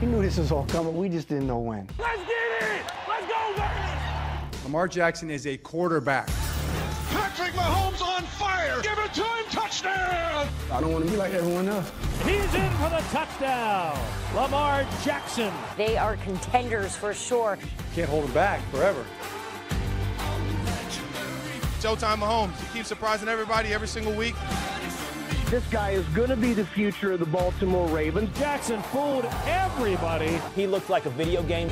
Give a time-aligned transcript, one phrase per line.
[0.00, 0.96] He knew this was all coming.
[0.96, 1.86] We just didn't know when.
[1.98, 2.82] Let's get it!
[3.06, 4.64] Let's go, Vegas!
[4.64, 6.26] Lamar Jackson is a quarterback.
[7.10, 8.80] Patrick Mahomes on fire!
[8.80, 9.44] Give it to him!
[9.50, 10.48] Touchdown!
[10.72, 11.92] I don't want to be like everyone else.
[12.24, 13.98] He's in for the touchdown.
[14.34, 15.52] Lamar Jackson.
[15.76, 17.58] They are contenders for sure.
[17.94, 19.04] Can't hold him back forever.
[21.80, 22.58] Showtime Mahomes.
[22.68, 24.34] He keeps surprising everybody every single week.
[25.50, 28.30] This guy is going to be the future of the Baltimore Ravens.
[28.38, 30.38] Jackson fooled everybody.
[30.54, 31.68] He looked like a video game.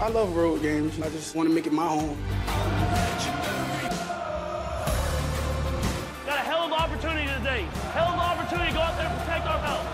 [0.00, 1.00] I love road games.
[1.00, 2.18] I just want to make it my home.
[6.26, 7.62] Got a hell of an opportunity today.
[7.94, 9.86] Hell of an opportunity to go out there and protect our belt.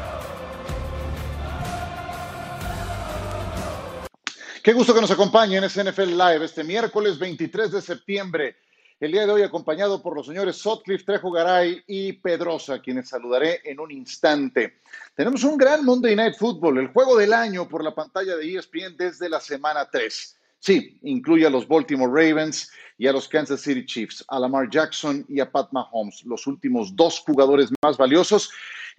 [4.63, 8.57] Qué gusto que nos acompañen en NFL Live este miércoles 23 de septiembre.
[9.03, 13.61] El día de hoy acompañado por los señores Sotcliffe, Trejo Garay y Pedrosa, quienes saludaré
[13.65, 14.79] en un instante.
[15.17, 18.97] Tenemos un gran Monday Night Football, el juego del año por la pantalla de ESPN
[18.97, 20.39] desde la semana 3.
[20.61, 25.27] Sí, incluye a los Baltimore Ravens y a los Kansas City Chiefs, a Lamar Jackson
[25.29, 28.53] y a Pat Mahomes, los últimos dos jugadores más valiosos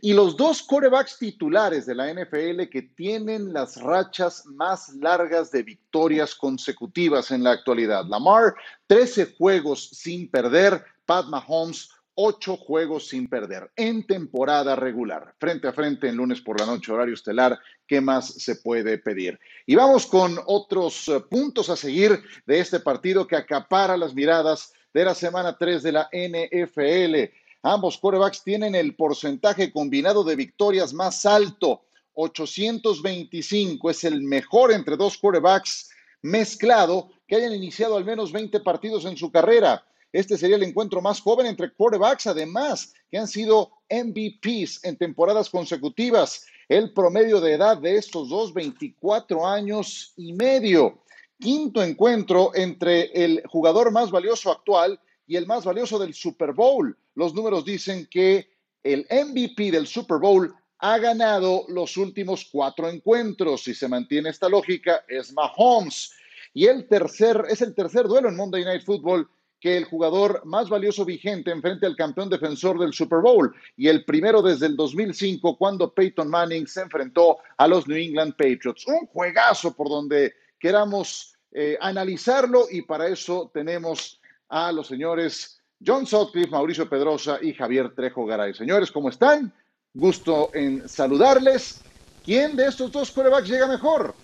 [0.05, 5.63] y los dos corebacks titulares de la NFL que tienen las rachas más largas de
[5.63, 8.03] victorias consecutivas en la actualidad.
[8.07, 8.53] Lamar,
[8.87, 15.35] 13 juegos sin perder, Pat Mahomes, 8 juegos sin perder en temporada regular.
[15.39, 17.57] Frente a frente en lunes por la noche, horario estelar,
[17.88, 19.39] ¿qué más se puede pedir?
[19.65, 24.73] Y vamos con otros eh, puntos a seguir de este partido que acapara las miradas
[24.93, 27.33] de la semana 3 de la NFL.
[27.66, 33.89] Ambos quarterbacks tienen el porcentaje combinado de victorias más alto, 825.
[33.89, 35.89] Es el mejor entre dos quarterbacks
[36.22, 39.81] mezclado que hayan iniciado al menos 20 partidos en su carrera.
[40.11, 45.50] Este sería el encuentro más joven entre quarterbacks, además, que han sido MVPs en temporadas
[45.50, 46.46] consecutivas.
[46.68, 51.02] El promedio de edad de estos dos, 24 años y medio.
[51.40, 55.00] Quinto encuentro entre el jugador más valioso actual
[55.33, 56.95] y el más valioso del Super Bowl.
[57.16, 58.47] Los números dicen que
[58.83, 63.63] el MVP del Super Bowl ha ganado los últimos cuatro encuentros.
[63.63, 66.11] Si se mantiene esta lógica, es Mahomes.
[66.53, 69.27] Y el tercer, es el tercer duelo en Monday Night Football
[69.59, 74.05] que el jugador más valioso vigente enfrente al campeón defensor del Super Bowl y el
[74.05, 78.85] primero desde el 2005 cuando Peyton Manning se enfrentó a los New England Patriots.
[78.85, 84.19] Un juegazo por donde queramos eh, analizarlo y para eso tenemos
[84.53, 88.53] a los señores John Sutcliffe, Mauricio Pedrosa y Javier Trejo Garay.
[88.53, 89.52] Señores, ¿cómo están?
[89.94, 91.84] Gusto en saludarles.
[92.24, 94.16] ¿Quién de estos dos quarterbacks llega mejor?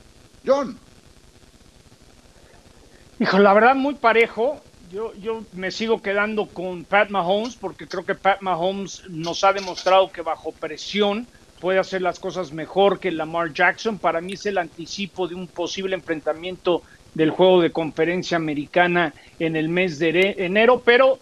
[0.46, 0.78] John.
[3.20, 4.62] Hijo, la verdad muy parejo.
[4.92, 9.52] Yo, yo me sigo quedando con Pat Mahomes porque creo que Pat Mahomes nos ha
[9.52, 11.28] demostrado que bajo presión
[11.60, 13.98] puede hacer las cosas mejor que Lamar Jackson.
[13.98, 19.56] Para mí es el anticipo de un posible enfrentamiento del juego de conferencia americana en
[19.56, 21.20] el mes de enero, pero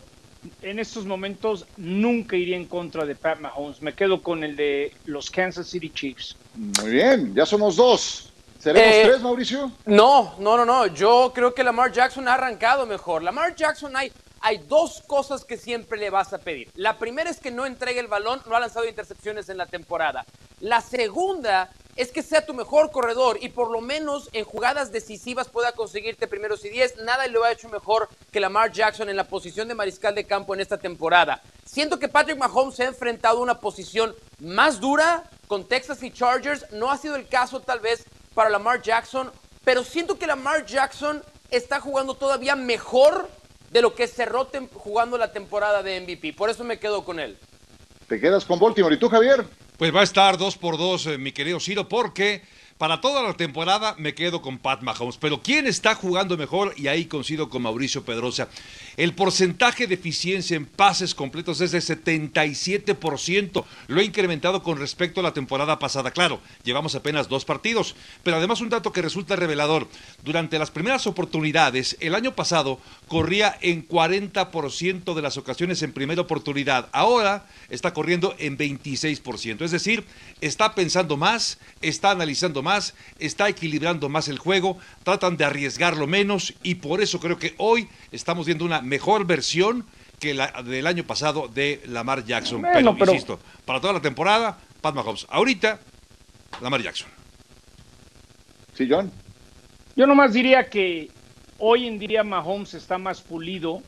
[0.62, 3.82] en estos momentos nunca iría en contra de Pat Mahomes.
[3.82, 6.36] Me quedo con el de los Kansas City Chiefs.
[6.56, 8.32] Muy bien, ya somos dos.
[8.60, 9.72] ¿Seremos Eh, tres, Mauricio?
[9.86, 10.88] No, no, no, no.
[10.88, 13.22] Yo creo que Lamar Jackson ha arrancado mejor.
[13.24, 14.12] Lamar Jackson hay,
[14.42, 16.70] hay dos cosas que siempre le vas a pedir.
[16.76, 20.26] La primera es que no entregue el balón, no ha lanzado intercepciones en la temporada.
[20.60, 25.50] La segunda es que sea tu mejor corredor y por lo menos en jugadas decisivas
[25.50, 26.96] pueda conseguirte primeros y diez.
[26.98, 30.54] Nada lo ha hecho mejor que Lamar Jackson en la posición de mariscal de campo
[30.54, 31.42] en esta temporada.
[31.66, 36.12] Siento que Patrick Mahomes se ha enfrentado a una posición más dura con Texas y
[36.12, 36.72] Chargers.
[36.72, 39.32] No ha sido el caso tal vez para Lamar Jackson,
[39.66, 43.28] pero siento que Lamar Jackson está jugando todavía mejor
[43.72, 46.34] de lo que cerró jugando la temporada de MVP.
[46.34, 47.38] Por eso me quedo con él.
[48.08, 48.96] Te quedas con Baltimore.
[48.96, 49.46] ¿Y tú, Javier?
[49.78, 52.42] Pues va a estar dos por dos, eh, mi querido Ciro, porque
[52.80, 55.18] para toda la temporada me quedo con Pat Mahomes.
[55.18, 56.74] Pero ¿quién está jugando mejor?
[56.78, 58.50] Y ahí coincido con Mauricio Pedrosa.
[58.98, 63.64] El porcentaje de eficiencia en pases completos es de 77%.
[63.86, 66.10] Lo he incrementado con respecto a la temporada pasada.
[66.10, 67.96] Claro, llevamos apenas dos partidos.
[68.24, 69.88] Pero además un dato que resulta revelador.
[70.24, 76.24] Durante las primeras oportunidades, el año pasado corría en 40% de las ocasiones en primera
[76.24, 76.90] oportunidad.
[76.92, 79.62] Ahora está corriendo en 26%.
[79.62, 80.06] Es decir,
[80.42, 86.56] está pensando más, está analizando más, está equilibrando más el juego, tratan de arriesgarlo menos
[86.64, 89.86] y por eso creo que hoy estamos viendo una mejor versión
[90.20, 92.62] que la del año pasado de Lamar Jackson.
[92.62, 95.28] Bueno, pero, pero- insisto, para toda la temporada, Pat Mahomes.
[95.30, 95.80] Ahorita,
[96.62, 97.10] Lamar Jackson.
[98.74, 99.12] Sí, John.
[99.96, 101.10] Yo nomás diría que
[101.58, 103.82] hoy en día Mahomes está más pulido,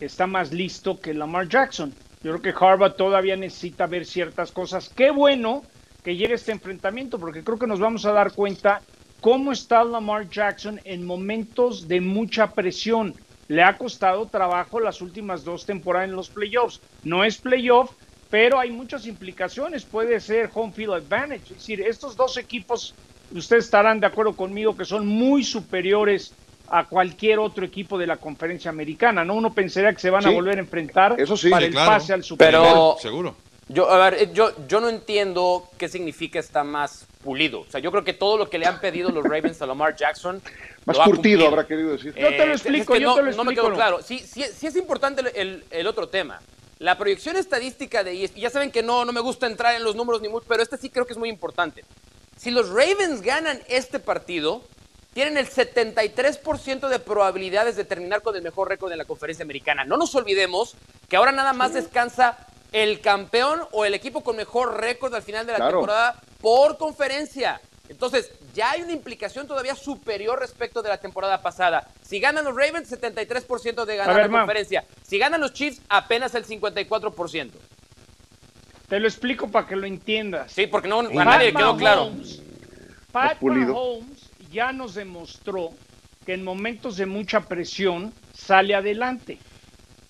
[0.00, 1.92] está más listo que Lamar Jackson.
[2.22, 4.88] Yo creo que Harvard todavía necesita ver ciertas cosas.
[4.88, 5.62] Qué bueno
[6.02, 8.80] que llegue este enfrentamiento, porque creo que nos vamos a dar cuenta
[9.20, 13.14] cómo está Lamar Jackson en momentos de mucha presión.
[13.48, 16.80] Le ha costado trabajo las últimas dos temporadas en los playoffs.
[17.04, 17.92] No es playoff,
[18.30, 19.84] pero hay muchas implicaciones.
[19.84, 21.42] Puede ser home field advantage.
[21.44, 22.94] Es decir, estos dos equipos,
[23.32, 26.32] ustedes estarán de acuerdo conmigo que son muy superiores
[26.68, 29.34] a cualquier otro equipo de la conferencia americana, ¿no?
[29.34, 31.48] Uno pensaría que se van a volver a enfrentar Eso sí.
[31.48, 31.90] para Sí, el claro.
[31.92, 32.96] pase al Super Pero-.
[33.00, 33.36] Seguro.
[33.68, 37.60] Yo, a ver, eh, yo, yo no entiendo qué significa está más pulido.
[37.62, 39.96] O sea, yo creo que todo lo que le han pedido los Ravens a Lamar
[39.96, 40.40] Jackson.
[40.84, 42.14] Más curtido, habrá querido decir.
[42.14, 43.74] Yo te lo Eh, explico, es que yo no, te lo no me explico, quedó
[43.74, 44.00] claro.
[44.02, 46.40] Sí, sí, sí es importante el, otro tema.
[46.78, 49.82] La proyección estadística de ESPN, y ya saben que no, no me gusta entrar en
[49.82, 51.84] los números ni mucho, pero este sí creo que es muy importante.
[52.36, 54.62] Si los Ravens ganan este partido,
[55.12, 59.84] tienen el 73% de probabilidades de terminar con el mejor récord en la conferencia americana.
[59.84, 60.76] No nos olvidemos
[61.08, 62.36] que ahora nada más descansa
[62.72, 65.78] el campeón o el equipo con mejor récord al final de la Claro.
[65.78, 67.60] temporada por conferencia.
[67.88, 71.88] Entonces, ya hay una implicación todavía superior respecto de la temporada pasada.
[72.02, 74.84] Si ganan los Ravens, 73% de ganar ver, la conferencia.
[75.06, 77.50] Si ganan los Chiefs, apenas el 54%.
[78.88, 80.52] Te lo explico para que lo entiendas.
[80.52, 82.12] Sí, porque no, a nadie le quedó claro.
[83.12, 83.40] Pat.
[83.40, 85.70] Mahomes ya nos demostró
[86.24, 89.38] que en momentos de mucha presión sale adelante.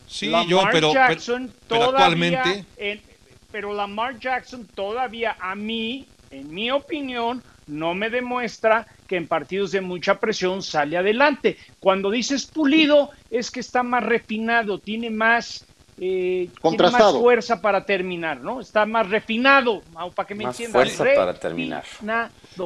[0.06, 1.96] Sí, Lamar yo, pero, pero, Jackson pero todavía
[2.42, 2.64] actualmente.
[2.76, 3.02] en-
[3.50, 9.72] pero Lamar Jackson todavía a mí, en mi opinión, no me demuestra que en partidos
[9.72, 11.56] de mucha presión sale adelante.
[11.80, 15.64] Cuando dices pulido, es que está más refinado, tiene más,
[15.98, 17.20] eh, tiene más Contrastado.
[17.20, 18.60] fuerza para terminar, ¿no?
[18.60, 19.82] Está más refinado,
[20.14, 20.92] para que me Más entiendas.
[20.94, 21.84] fuerza para terminar.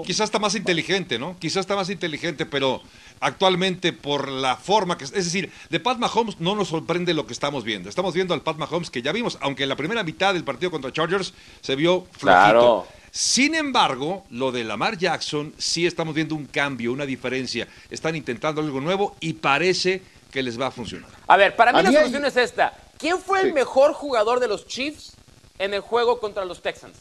[0.04, 1.36] Quizás está más inteligente, ¿no?
[1.38, 2.82] Quizás está más inteligente, pero
[3.20, 5.04] actualmente por la forma que...
[5.04, 7.88] Es decir, de Pat Mahomes no nos sorprende lo que estamos viendo.
[7.88, 10.70] Estamos viendo al Pat Mahomes que ya vimos, aunque en la primera mitad del partido
[10.70, 12.18] contra Chargers se vio flojito.
[12.20, 12.86] Claro.
[13.10, 17.66] Sin embargo, lo de Lamar Jackson sí estamos viendo un cambio, una diferencia.
[17.90, 21.10] Están intentando algo nuevo y parece que les va a funcionar.
[21.26, 22.72] A ver, para mí la hay- solución es esta.
[22.98, 23.46] ¿Quién fue Sí.
[23.48, 25.12] el mejor jugador de los Chiefs
[25.58, 26.96] en el juego contra los Texans?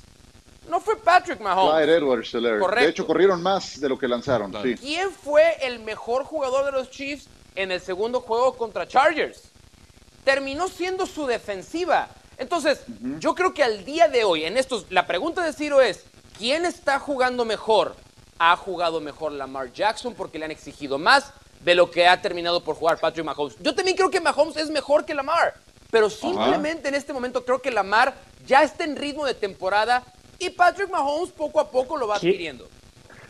[0.68, 1.84] No fue Patrick Mahomes.
[1.84, 2.32] Clyde Edwards.
[2.32, 2.76] Correcto.
[2.86, 4.50] De hecho, corrieron más de lo que lanzaron.
[4.52, 4.68] Claro.
[4.68, 4.76] Sí.
[4.76, 9.42] ¿Quién fue el mejor jugador de los Chiefs en el segundo juego contra Chargers?
[10.24, 12.10] Terminó siendo su defensiva.
[12.40, 12.80] Entonces,
[13.20, 16.04] yo creo que al día de hoy, en estos, la pregunta de Ciro es,
[16.38, 17.96] ¿quién está jugando mejor?
[18.40, 22.64] Ha jugado mejor Lamar Jackson porque le han exigido más de lo que ha terminado
[22.64, 23.56] por jugar Patrick Mahomes.
[23.60, 25.56] Yo también creo que Mahomes es mejor que Lamar,
[25.92, 28.16] pero simplemente en este momento creo que Lamar
[28.48, 30.04] ya está en ritmo de temporada
[30.40, 32.28] y Patrick Mahomes poco a poco lo va Sí.
[32.30, 32.70] adquiriendo.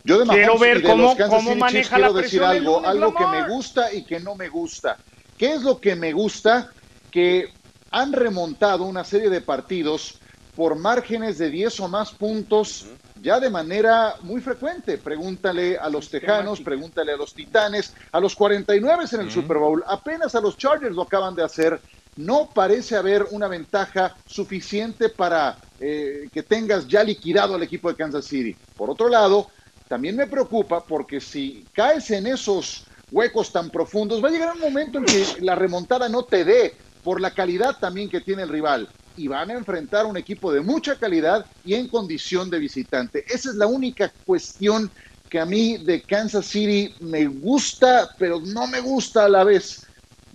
[0.03, 2.13] Yo de Quiero ver y de cómo- los Kansas cómo City maneja Chiefs la quiero
[2.21, 4.97] decir algo, algo que me gusta y que no me gusta.
[5.37, 6.69] ¿Qué es lo que me gusta?
[7.11, 7.51] Que
[7.91, 10.19] han remontado una serie de partidos
[10.55, 12.87] por márgenes de 10 o más puntos
[13.21, 14.97] ya de manera muy frecuente.
[14.97, 19.83] Pregúntale a los Tejanos, pregúntale a los Titanes, a los 49 en el Super Bowl,
[19.87, 21.79] apenas a los Chargers lo acaban de hacer.
[22.15, 27.95] No parece haber una ventaja suficiente para eh, que tengas ya liquidado al equipo de
[27.95, 28.55] Kansas City.
[28.75, 29.47] Por otro lado,
[29.87, 34.61] también me preocupa porque si caes en esos huecos tan profundos, va a llegar un
[34.61, 38.49] momento en que la remontada no te dé por la calidad también que tiene el
[38.49, 38.89] rival.
[39.15, 43.25] Y van a enfrentar un equipo de mucha calidad y en condición de visitante.
[43.27, 44.89] Esa es la única cuestión
[45.29, 49.87] que a mí de Kansas City me gusta, pero no me gusta a la vez.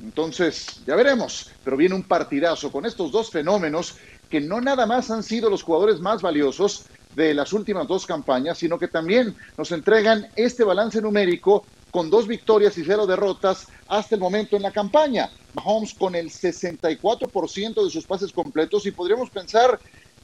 [0.02, 1.50] Entonces, ya veremos.
[1.64, 3.96] Pero viene un partidazo con estos dos fenómenos
[4.28, 8.58] que no nada más han sido los jugadores más valiosos de las últimas dos campañas,
[8.58, 14.16] sino que también nos entregan este balance numérico con dos victorias y cero derrotas hasta
[14.16, 15.30] el momento en la campaña.
[15.54, 19.80] Mahomes con el 64% de sus pases completos y podríamos pensar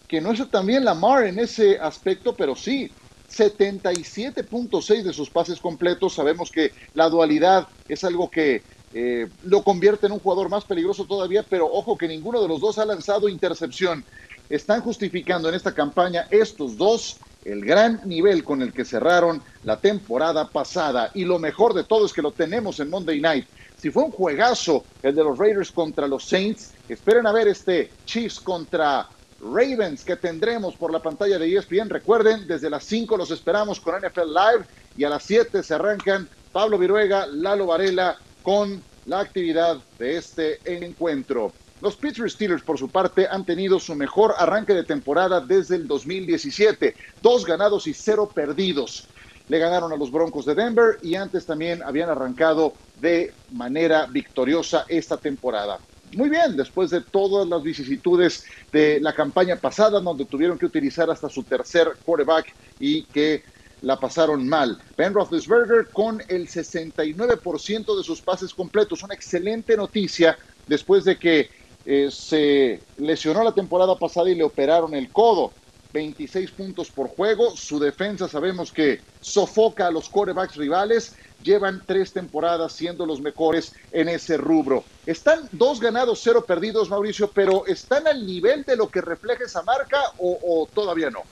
[0.08, 2.90] que no es también Lamar en ese aspecto, pero sí,
[3.30, 6.14] 77.6 de sus pases completos.
[6.14, 11.04] Sabemos que la dualidad es algo que eh, lo convierte en un jugador más peligroso
[11.04, 14.04] todavía, pero ojo que ninguno de los dos ha lanzado intercepción.
[14.48, 19.78] Están justificando en esta campaña estos dos el gran nivel con el que cerraron la
[19.78, 21.10] temporada pasada.
[21.14, 23.46] Y lo mejor de todo es que lo tenemos en Monday Night.
[23.80, 27.90] Si fue un juegazo el de los Raiders contra los Saints, esperen a ver este
[28.04, 29.08] Chiefs contra
[29.40, 31.88] Ravens que tendremos por la pantalla de ESPN.
[31.88, 34.66] Recuerden, desde las 5 los esperamos con NFL Live
[34.98, 40.58] y a las 7 se arrancan Pablo Viruega, Lalo Varela con la actividad de este
[40.66, 41.50] encuentro.
[41.80, 45.88] Los Pittsburgh Steelers, por su parte, han tenido su mejor arranque de temporada desde el
[45.88, 46.94] 2017.
[47.22, 49.08] Dos ganados y cero perdidos.
[49.50, 54.84] Le ganaron a los Broncos de Denver y antes también habían arrancado de manera victoriosa
[54.88, 55.80] esta temporada.
[56.14, 61.10] muy bien después de todas las vicisitudes de la campaña pasada, donde tuvieron que utilizar
[61.10, 62.46] hasta su tercer quarterback
[62.78, 63.42] y que
[63.82, 64.80] la pasaron mal.
[64.96, 69.02] Ben Roethlisberger con el 69% de sus pases completos.
[69.02, 70.38] Una excelente noticia
[70.68, 71.50] después de que
[71.84, 75.52] eh, se lesionó la temporada pasada y le operaron el codo.
[75.92, 77.56] 26 puntos por juego.
[77.56, 81.14] Su defensa sabemos que sofoca a los quarterbacks rivales.
[81.42, 84.84] Llevan tres temporadas siendo los mejores en ese rubro.
[85.06, 89.62] Están dos ganados, cero perdidos, Mauricio, pero ¿están al nivel de lo que refleja esa
[89.62, 91.22] marca o, o todavía no?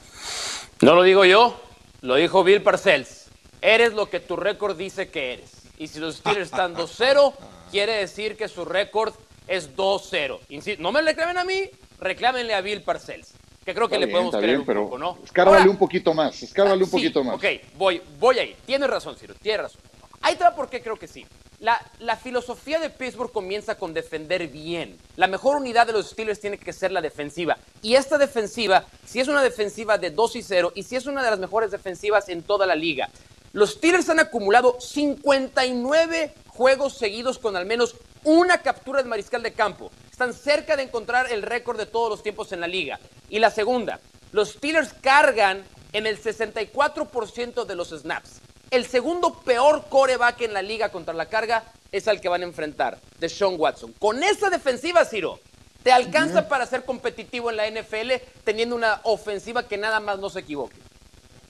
[0.80, 1.60] No lo digo yo,
[2.00, 3.26] lo dijo Bill Parcells.
[3.60, 5.50] Eres lo que tu récord dice que eres.
[5.78, 7.34] Y si los Steelers están 2-0,
[7.70, 9.12] quiere decir que su récord
[9.46, 10.38] es 2-0.
[10.48, 13.32] Insisto, No me reclamen a mí, reclámenle a Bill Parcells.
[13.68, 15.18] Que creo que Está le bien, podemos está creer bien, un pero poco, ¿no?
[15.22, 17.34] Escárbale Ahora, un poquito más, escárbale un Sí, poquito más.
[17.34, 17.44] Ok,
[17.76, 18.56] voy, voy ahí.
[18.64, 19.82] Tienes razón, Ciro, tienes razón.
[20.22, 21.26] Ahí te va por qué creo que sí.
[21.60, 24.96] La, la filosofía de Pittsburgh comienza con defender bien.
[25.16, 27.58] La mejor unidad de los Steelers tiene que ser la defensiva.
[27.82, 31.22] Y esta defensiva, si es una defensiva de 2 y 0, y si es una
[31.22, 33.10] de las mejores defensivas en toda la liga.
[33.52, 39.52] Los Steelers han acumulado 59 juegos seguidos con al menos una captura de mariscal de
[39.52, 39.90] campo.
[40.18, 42.98] Están cerca de encontrar el récord de todos los tiempos en la liga.
[43.30, 44.00] Y la segunda,
[44.32, 48.40] los Steelers cargan en el 64% de los snaps.
[48.72, 52.46] El segundo peor coreback en la liga contra la carga es al que van a
[52.46, 53.94] enfrentar, de Sean Watson.
[54.00, 55.38] Con esa defensiva, Ciro,
[55.84, 60.30] te alcanza para ser competitivo en la NFL teniendo una ofensiva que nada más no
[60.30, 60.74] se equivoque.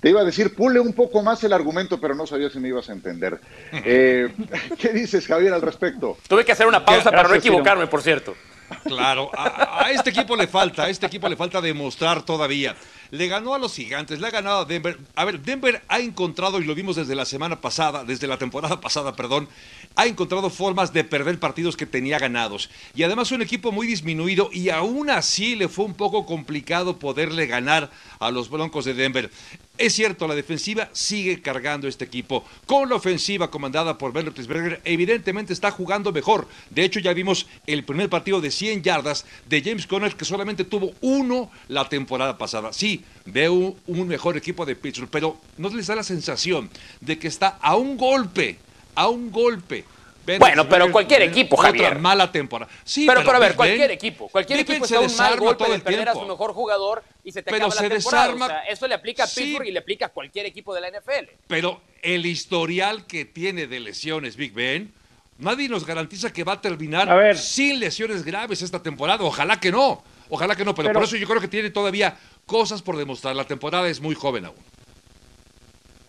[0.01, 2.69] Te iba a decir, pule un poco más el argumento, pero no sabía si me
[2.69, 3.41] ibas a entender.
[3.73, 4.29] Eh,
[4.79, 6.19] ¿Qué dices, Javier, al respecto?
[6.29, 8.37] Tuve que hacer una pausa para no equivocarme, por cierto.
[8.85, 12.77] Claro, a, este equipo le falta, a este equipo le falta demostrar todavía.
[13.11, 14.99] Le ganó a los gigantes, le ha ganado a Denver.
[15.15, 18.81] A ver, Denver ha encontrado, y lo vimos desde la semana pasada, desde la temporada
[18.83, 19.49] pasada, perdón,
[19.97, 22.71] ha encontrado formas de perder partidos que tenía ganados.
[22.95, 27.47] Y además un equipo muy disminuido y aún así le fue un poco complicado poderle
[27.47, 29.31] ganar a los Broncos de Denver.
[29.79, 32.45] Es cierto, la defensiva sigue cargando este equipo.
[32.67, 36.49] Con la ofensiva comandada por Ben Roethlisberger, evidentemente está jugando mejor.
[36.71, 40.65] De hecho, ya vimos el primer partido de 100 yardas de James Conner, que solamente
[40.65, 42.73] tuvo uno la temporada pasada.
[42.73, 46.69] Sí, veo un mejor equipo de Pittsburgh, pero ¿no les da la sensación
[47.01, 48.59] de que está a un golpe,
[48.97, 49.85] a un golpe?
[50.39, 51.99] Bueno, pero cualquier equipo, otra Javier.
[51.99, 52.71] mala temporada.
[52.85, 55.73] Sí, pero, pero, a ver, cualquier equipo, cualquier Big equipo está un mal golpe todo
[55.73, 58.27] de perder a su mejor jugador y se te Pero acaba se la temporada.
[58.27, 59.41] desarma- O sea, eso le aplica a Sí.
[59.43, 61.31] Pittsburgh y le aplica a cualquier equipo de la NFL.
[61.47, 64.93] Pero el historial que tiene de lesiones Big Ben,
[65.39, 67.39] nadie nos garantiza que va a terminar A ver.
[67.39, 69.23] sin lesiones graves esta temporada.
[69.25, 72.17] Ojalá que no, ojalá que no, pero, Pero- por eso yo creo que tiene todavía
[72.45, 73.37] cosas por demostrar.
[73.37, 74.57] La temporada es muy joven aún.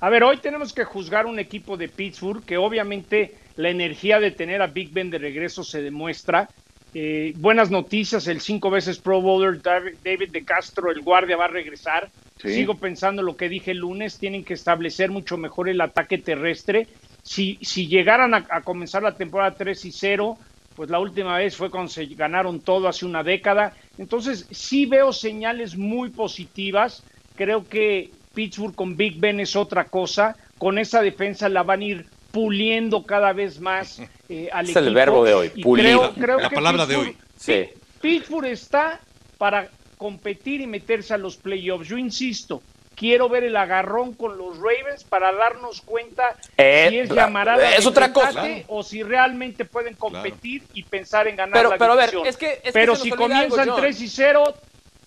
[0.02, 4.32] A ver, hoy tenemos que juzgar un equipo de Pittsburgh que obviamente la energía de
[4.32, 6.50] tener a Big Ben de regreso se demuestra.
[6.94, 11.50] Eh, buenas noticias, el cinco veces Pro Bowler David de Castro, el guardia, va a
[11.50, 12.10] regresar.
[12.42, 12.54] Sí.
[12.54, 16.88] Sigo pensando lo que dije el lunes, tienen que establecer mucho mejor el ataque terrestre.
[17.22, 20.38] Si, si llegaran a, a comenzar la temporada 3 y 0,
[20.78, 23.74] pues la última vez fue cuando se ganaron todo hace una década.
[23.98, 27.04] Entonces, sí veo señales muy positivas.
[27.36, 30.36] Creo que Pittsburgh con Big Ben es otra cosa.
[30.58, 34.84] Con esa defensa la van a ir puliendo cada vez más eh, al Es el
[34.86, 34.96] equipo.
[34.96, 35.86] verbo de hoy, pulir.
[35.86, 37.18] creo- creo La que palabra de Pittsburgh- hoy.
[37.38, 37.70] Sí.
[38.02, 39.00] Pittsburgh está
[39.38, 41.88] para competir y meterse a los playoffs.
[41.88, 42.62] Yo insisto,
[42.96, 47.76] quiero ver el agarrón con los Ravens para darnos cuenta Eh, si es la- llamarada
[47.76, 48.46] es otra cosa.
[48.68, 52.28] o si realmente pueden competir y pensar en ganar Pero- la pero a ver, división.
[52.28, 53.82] es que- es que pero si algo, comienzan John.
[53.82, 54.54] 3 y 0,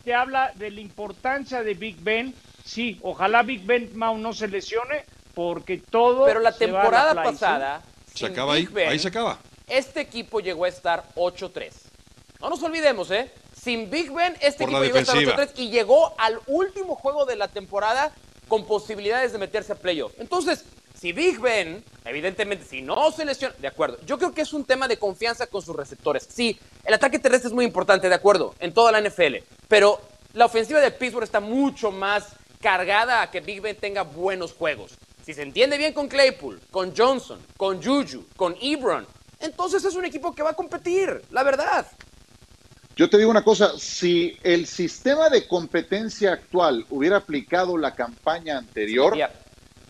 [0.04, 2.34] te habla de la importancia de Big Ben.
[2.64, 5.04] Sí, ojalá Big Ben Mau no se lesione
[5.34, 7.82] porque todo Pero la se va a temporada pasada,
[8.14, 9.38] Se acaba ahí, Big Ben, ahí se acaba.
[9.68, 11.70] este equipo llegó a estar 8-3.
[12.40, 13.30] No nos olvidemos, ¿eh?
[13.58, 15.46] Sin Big Ben, este Por equipo llegó a estar defensiva.
[15.46, 18.12] 8-3 y llegó al último juego de la temporada
[18.48, 20.12] con posibilidades de meterse a playoff.
[20.18, 20.64] Entonces,
[20.98, 23.98] si Big Ben, evidentemente, si no se lesiona, de acuerdo.
[24.04, 26.28] Yo creo que es un tema de confianza con sus receptores.
[26.32, 29.36] Sí, el ataque terrestre es muy importante, de acuerdo, en toda la NFL.
[29.68, 30.00] Pero
[30.34, 32.26] la ofensiva de Pittsburgh está mucho más
[32.62, 34.92] cargada a que Big Ben tenga buenos juegos.
[35.26, 39.06] Si se entiende bien con Claypool, con Johnson, con Juju, con Ebron,
[39.40, 41.86] entonces es un equipo que va a competir, la verdad.
[42.96, 48.58] Yo te digo una cosa, si el sistema de competencia actual hubiera aplicado la campaña
[48.58, 49.16] anterior,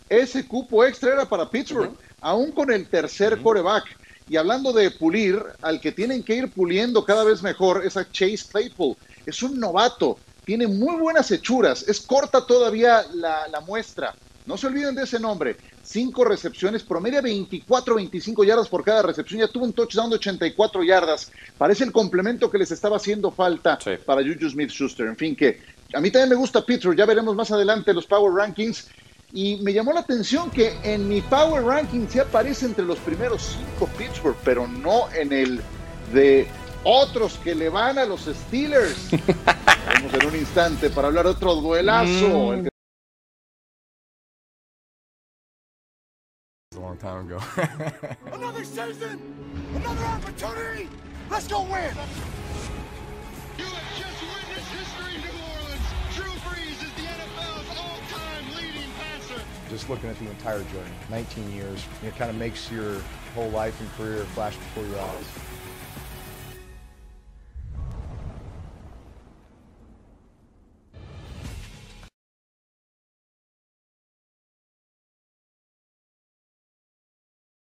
[0.09, 3.85] ese cupo extra era para Pittsburgh, aún con el tercer coreback.
[4.29, 8.09] Y hablando de pulir, al que tienen que ir puliendo cada vez mejor es a
[8.09, 8.95] Chase Claypool.
[9.25, 14.13] Es un novato, tiene muy buenas hechuras, es corta todavía la, la muestra,
[14.45, 15.55] No se olviden de ese nombre.
[15.83, 19.39] Cinco recepciones, promedia 24, 25 yardas por cada recepción.
[19.39, 21.31] Ya tuvo un touchdown de 84 yardas.
[21.57, 25.07] Parece el complemento que les estaba haciendo falta para Juju Smith-Schuster.
[25.07, 25.61] En fin, que
[25.93, 26.97] a mí también me gusta Pittsburgh.
[26.97, 28.89] Ya veremos más adelante los Power Rankings.
[29.33, 33.55] Y me llamó la atención que en mi Power Ranking se aparece entre los primeros
[33.57, 35.61] cinco Pittsburgh, pero no en el
[36.13, 36.47] de
[36.83, 39.09] otros que le van a los Steelers.
[39.93, 42.27] Vamos en un instante para hablar de otro duelazo.
[42.27, 42.53] Mm.
[42.53, 42.69] El que
[46.75, 47.39] a long time ago.
[48.33, 49.19] Another season,
[49.75, 50.89] another opportunity.
[51.29, 51.93] Let's go win.
[53.57, 55.87] You have just witnessed history New Orleans.
[56.15, 59.41] Drew Brees is the NFL's all-time leading passer.
[59.69, 63.01] Just looking at the entire journey, 19 years, it kind of makes your
[63.35, 65.52] whole life and career flash before your eyes.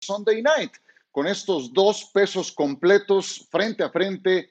[0.02, 0.72] Sunday Night,
[1.10, 4.50] con estos dos pesos completos frente a frente.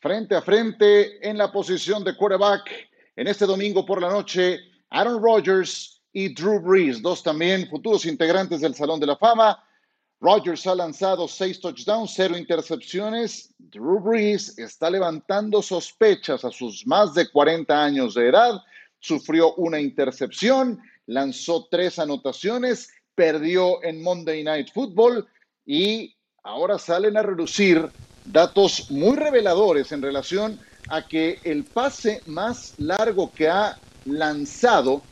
[0.00, 2.68] Frente a frente en la posición de quarterback
[3.14, 4.58] en este domingo por la noche,
[4.90, 9.62] Aaron Rodgers y Drew Brees, dos también futuros integrantes del Salón de la Fama.
[10.20, 13.54] Rodgers ha lanzado seis touchdowns, cero intercepciones.
[13.58, 18.62] Drew Brees está levantando sospechas a sus más de 40 años de edad.
[19.00, 20.80] Sufrió una intercepción,
[21.12, 25.26] lanzó tres anotaciones, perdió en Monday Night Football
[25.66, 27.88] y ahora salen a relucir
[28.24, 35.02] datos muy reveladores en relación a que el pase más largo que ha lanzado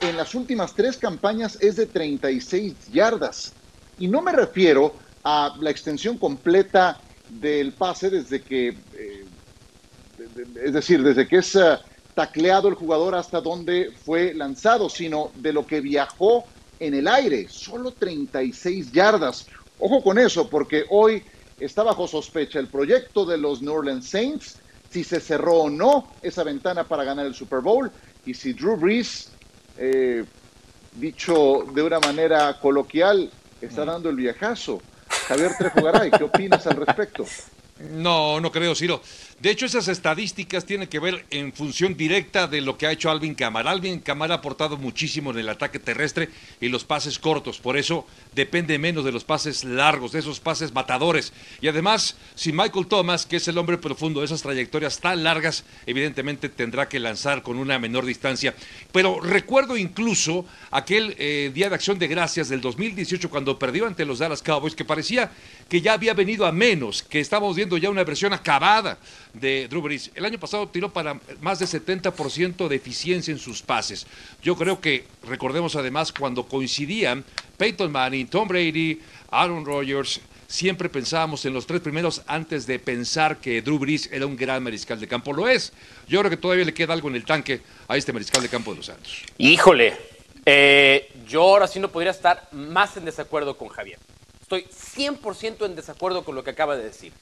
[0.00, 3.52] en las últimas tres campañas es de 36 yardas.
[3.98, 4.94] Y no me refiero
[5.24, 9.24] a la extensión completa del pase desde que, eh,
[10.62, 11.78] es decir, desde que es eh,
[12.16, 16.44] tacleado el jugador hasta donde fue lanzado, sino de lo que viajó
[16.80, 19.46] en el aire, solo 36 yardas.
[19.78, 21.22] Ojo con eso, porque hoy
[21.60, 24.56] está bajo sospecha el proyecto de los New Orleans Saints,
[24.88, 27.92] si se cerró o no esa ventana para ganar el Super Bowl,
[28.24, 29.28] y si Drew Brees,
[29.76, 30.24] eh,
[30.94, 34.80] dicho de una manera coloquial, está dando el viajazo.
[35.28, 37.26] Javier Trejo Garay, ¿qué opinas al respecto?
[37.78, 39.02] No, no creo, Ciro.
[39.38, 43.10] De hecho, esas estadísticas tienen que ver en función directa de lo que ha hecho
[43.10, 43.70] Alvin Kamara.
[43.70, 47.58] Alvin Kamara ha aportado muchísimo en el ataque terrestre y los pases cortos.
[47.58, 51.34] Por eso depende menos de los pases largos, de esos pases matadores.
[51.60, 55.64] Y además, si Michael Thomas, que es el hombre profundo de esas trayectorias tan largas,
[55.84, 58.54] evidentemente tendrá que lanzar con una menor distancia.
[58.90, 64.06] Pero recuerdo incluso aquel eh, Día de Acción de Gracias del 2018 cuando perdió ante
[64.06, 65.30] los Dallas Cowboys, que parecía
[65.68, 68.98] que ya había venido a menos, que estábamos viendo ya una versión acabada
[69.32, 70.10] de Drew Brees.
[70.14, 74.06] El año pasado tiró para más de 70% de eficiencia en sus pases.
[74.42, 77.24] Yo creo que, recordemos además, cuando coincidían
[77.56, 79.00] Peyton Manning, Tom Brady,
[79.30, 84.26] Aaron Rodgers, siempre pensábamos en los tres primeros antes de pensar que Drew Brees era
[84.26, 85.32] un gran mariscal de campo.
[85.32, 85.72] Lo es.
[86.06, 88.70] Yo creo que todavía le queda algo en el tanque a este mariscal de campo
[88.70, 89.24] de los Santos.
[89.38, 89.96] Híjole,
[90.44, 93.98] eh, yo ahora sí no podría estar más en desacuerdo con Javier.
[94.40, 97.12] Estoy 100% en desacuerdo con lo que acaba de decir.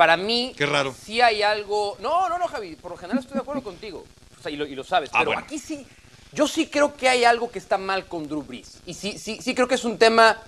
[0.00, 0.94] Para mí, Qué raro.
[0.98, 1.98] sí hay algo...
[2.00, 4.06] No, no, no, Javi, por lo general estoy de acuerdo contigo.
[4.38, 5.10] O sea, y, lo, y lo sabes.
[5.12, 5.42] Ah, pero bueno.
[5.44, 5.86] aquí sí,
[6.32, 8.78] yo sí creo que hay algo que está mal con Drew Brees.
[8.86, 10.38] Y sí, sí, sí creo que es un tema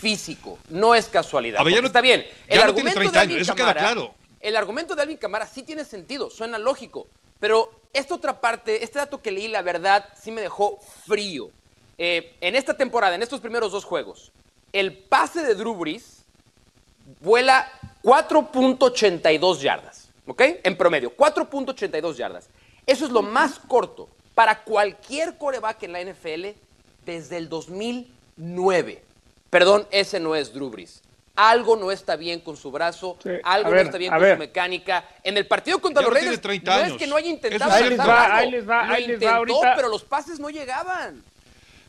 [0.00, 0.58] físico.
[0.70, 1.60] No es casualidad.
[1.60, 2.26] A ver, ya no- está bien.
[2.50, 4.14] ya no tiene 30 de eso queda Kamara- claro.
[4.40, 7.06] El argumento de Alvin Camara sí tiene sentido, suena lógico.
[7.38, 11.50] Pero esta otra parte, este dato que leí, la verdad, sí me dejó frío.
[11.98, 14.32] Eh, en esta temporada, en estos primeros dos juegos,
[14.72, 16.24] el pase de Drew Brees
[17.20, 17.70] vuela
[18.02, 20.42] 4.82 yardas, ¿ok?
[20.62, 22.48] En promedio, 4.82 yardas.
[22.86, 26.46] Eso es lo más corto para cualquier coreback en la NFL
[27.04, 29.02] desde el 2009.
[29.50, 31.02] Perdón, ese no es Drew Brees.
[31.34, 34.34] Algo no está bien con su brazo, algo no está bien con ver.
[34.34, 35.04] su mecánica.
[35.22, 37.98] En el partido contra Ya los 30 no es que no haya intentado Ahí les
[37.98, 39.74] va, ahí les va, ahí les va ahorita.
[39.76, 41.22] pero los pases no llegaban.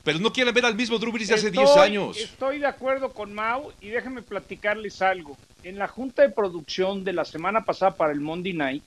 [0.10, 2.18] Pero no quieren ver al mismo Drew Brees de hace 10 Estoy- años.
[2.18, 5.38] Estoy de acuerdo con Mau y déjenme platicarles algo.
[5.62, 8.84] En la junta de producción de la semana pasada para el Monday Night,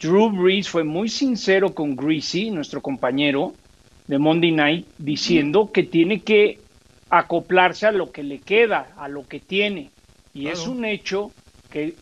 [0.00, 3.52] Drew Brees fue muy sincero con Greasy, nuestro compañero
[4.06, 6.60] de Monday Night, diciendo que tiene que
[7.10, 9.90] acoplarse a lo que le queda, a lo que tiene.
[10.34, 11.32] Y es un hecho
[11.68, 11.94] que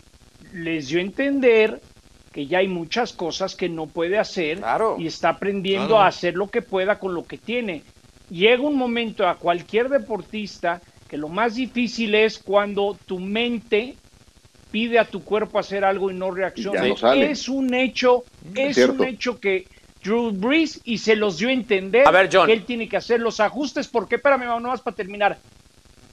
[0.53, 1.81] les dio a entender
[2.33, 4.97] que ya hay muchas cosas que no puede hacer Claro.
[4.99, 6.03] y está aprendiendo Claro.
[6.03, 7.83] a hacer lo que pueda con lo que tiene.
[8.31, 13.95] Llega un momento a cualquier deportista que lo más difícil es cuando tu mente
[14.71, 16.81] pide a tu cuerpo hacer algo y no reacciona.
[16.81, 17.31] Y ya no sale.
[17.31, 19.03] Es un hecho, es cierto.
[19.03, 19.67] un hecho que
[20.03, 22.47] Drew Brees y se los dio a entender A ver, John.
[22.47, 25.39] que él tiene que hacer los ajustes porque, espérame, no más para terminar.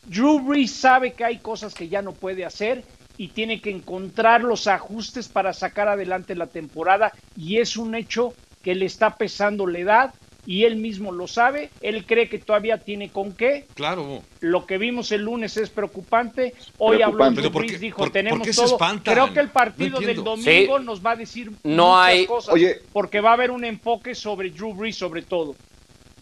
[0.06, 2.84] Drew Brees sabe que hay cosas que ya no puede hacer
[3.18, 8.34] y tiene que encontrar los ajustes para sacar adelante la temporada y es un hecho
[8.64, 10.14] que le está pesando la edad
[10.46, 13.66] y él mismo lo sabe, él cree que todavía tiene con qué.
[13.76, 14.22] Claro.
[14.42, 16.54] Lo que vimos el lunes es preocupante.
[16.78, 17.04] Hoy Preocupante.
[17.04, 18.78] habló Pero Drew ¿por Brees, qué- dijo, por- tenemos por todo.
[19.04, 20.84] Creo que el No partido del domingo Sí.
[20.86, 22.82] nos va a decir No muchas hay- cosas, Oye.
[22.92, 25.56] porque va a haber un enfoque sobre Drew Brees sobre todo.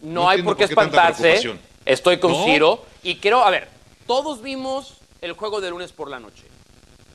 [0.02, 1.58] No, No hay por qué por qué tanta espantarse.
[1.84, 2.44] Estoy con No.
[2.44, 2.84] Ciro.
[3.02, 3.68] Y quiero, a ver,
[4.06, 6.44] todos vimos el juego de lunes por la noche.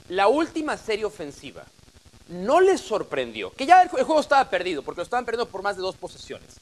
[0.10, 1.64] La última serie ofensiva
[2.30, 5.64] no les sorprendió, que ya el, el juego estaba perdido, porque lo estaban perdiendo por
[5.64, 6.60] más de dos posesiones.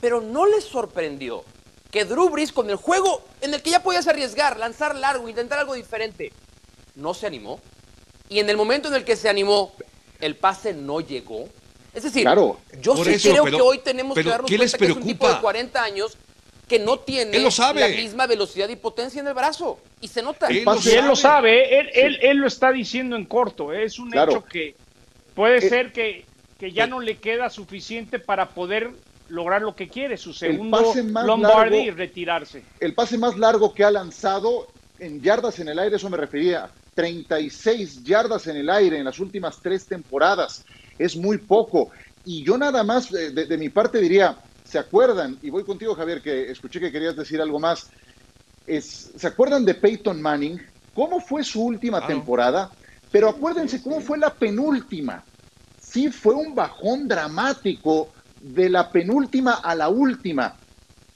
[0.00, 1.44] Pero no les sorprendió
[1.90, 5.58] que Drew Brees con el juego en el que ya podías arriesgar, lanzar largo, intentar
[5.58, 6.32] algo diferente,
[6.94, 7.60] no se animó.
[8.28, 9.72] Y en el momento en el que se animó,
[10.20, 11.48] el pase no llegó.
[11.94, 12.58] Es decir, Claro.
[12.80, 14.96] yo sí eso, creo pero- que hoy tenemos que darnos ¿qué les cuenta que es
[14.98, 15.40] un tipo de preocupa?
[15.40, 16.16] 40 años
[16.68, 17.80] que no tiene Él lo sabe.
[17.80, 19.78] la misma velocidad y potencia en el brazo.
[20.02, 20.48] Y se nota.
[20.48, 21.64] Él pase- Y él lo sabe.
[21.64, 23.84] sabe, él, él, él lo está diciendo en corto, ¿eh?
[23.84, 24.32] es un Claro.
[24.32, 24.76] hecho que
[25.34, 26.26] puede Eh, ser que,
[26.58, 28.90] que ya eh, no le queda suficiente para poder
[29.28, 32.62] lograr lo que quiere, su segundo pase más Lombardi largo- y retirarse.
[32.80, 36.70] El pase más largo que ha lanzado en yardas en el aire, eso me refería.
[36.94, 40.64] 36 yardas en el aire en las últimas tres temporadas.
[40.98, 41.90] Es muy poco.
[42.24, 45.38] Y yo nada más, eh, de, de mi parte diría, ¿se acuerdan?
[45.42, 47.90] Y voy contigo, Javier, que escuché que querías decir algo más.
[48.66, 50.60] Es, ¿Se acuerdan de Peyton Manning?
[50.94, 52.70] ¿Cómo fue su última temporada?
[53.12, 55.22] Pero acuérdense cómo fue la penúltima.
[55.80, 58.10] Sí, fue un bajón dramático
[58.40, 60.54] de la penúltima a la última.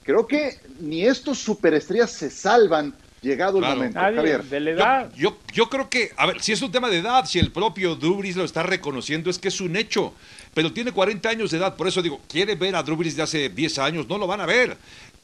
[0.03, 3.75] Creo que ni estos superestrellas se salvan llegado el Claro.
[3.77, 3.99] momento.
[3.99, 4.43] Nadie Javier.
[4.43, 5.11] de la Yo, edad.
[5.15, 7.95] yo, yo creo que, a ver, si es un tema de edad, si el propio
[7.95, 10.13] Drew Brees lo está reconociendo, es que es un hecho.
[10.53, 13.23] Pero tiene 40 años de edad, por eso digo, quiere ver a Drew Brees de
[13.23, 14.75] hace 10 años, no lo van a ver.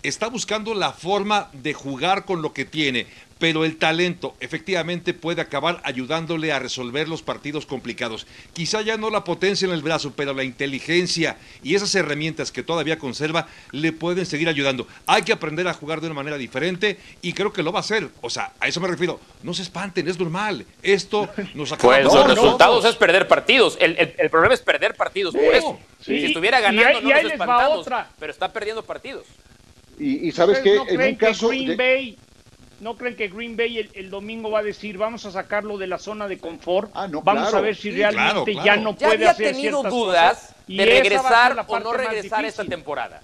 [0.02, 3.06] Está buscando la forma de jugar con lo que tiene,
[3.38, 8.26] pero el talento efectivamente puede acabar ayudándole a resolver los partidos complicados.
[8.54, 12.64] Quizá ya no la potencia en el brazo, pero la inteligencia y esas herramientas que
[12.64, 14.88] todavía conserva le pueden seguir ayudando.
[15.06, 17.82] Hay que aprender a jugar de una manera diferente y creo que lo va a
[17.82, 18.10] hacer.
[18.22, 19.20] O sea, a eso me refiero.
[19.44, 20.66] No se espanten, es normal.
[20.82, 23.78] Esto nos acaba Pues los resultados es perder partidos.
[23.82, 25.34] El, el- el problema es perder partidos.
[25.36, 25.78] Por eso.
[26.02, 26.20] Sí.
[26.22, 27.86] Si estuviera ganando, no y nos espantamos.
[28.18, 29.26] Pero está perdiendo partidos.
[30.00, 31.50] Y, y sabes ¿Ustedes que no en creen un caso.
[31.50, 32.18] que Green de- Bay
[32.80, 35.88] no creen que Green Bay el, el domingo va a decir vamos a sacarlo de
[35.88, 36.90] la zona de confort?
[36.94, 37.58] Ah, no, vamos claro.
[37.58, 40.56] a ver si Sí, realmente claro, ya no Ya puede había hacer tenido dudas cosas,
[40.68, 43.22] y de regresar o no regresar esta temporada.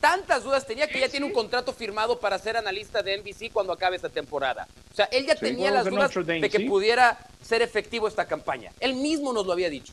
[0.00, 3.72] Tantas dudas tenía que ya tiene un contrato firmado para ser analista de NBC cuando
[3.72, 4.66] acabe esta temporada.
[4.92, 6.64] O sea, él ya tenía las dudas Dame, de que sí.
[6.64, 8.72] pudiera ser efectivo esta campaña.
[8.80, 9.92] Él mismo nos lo había dicho.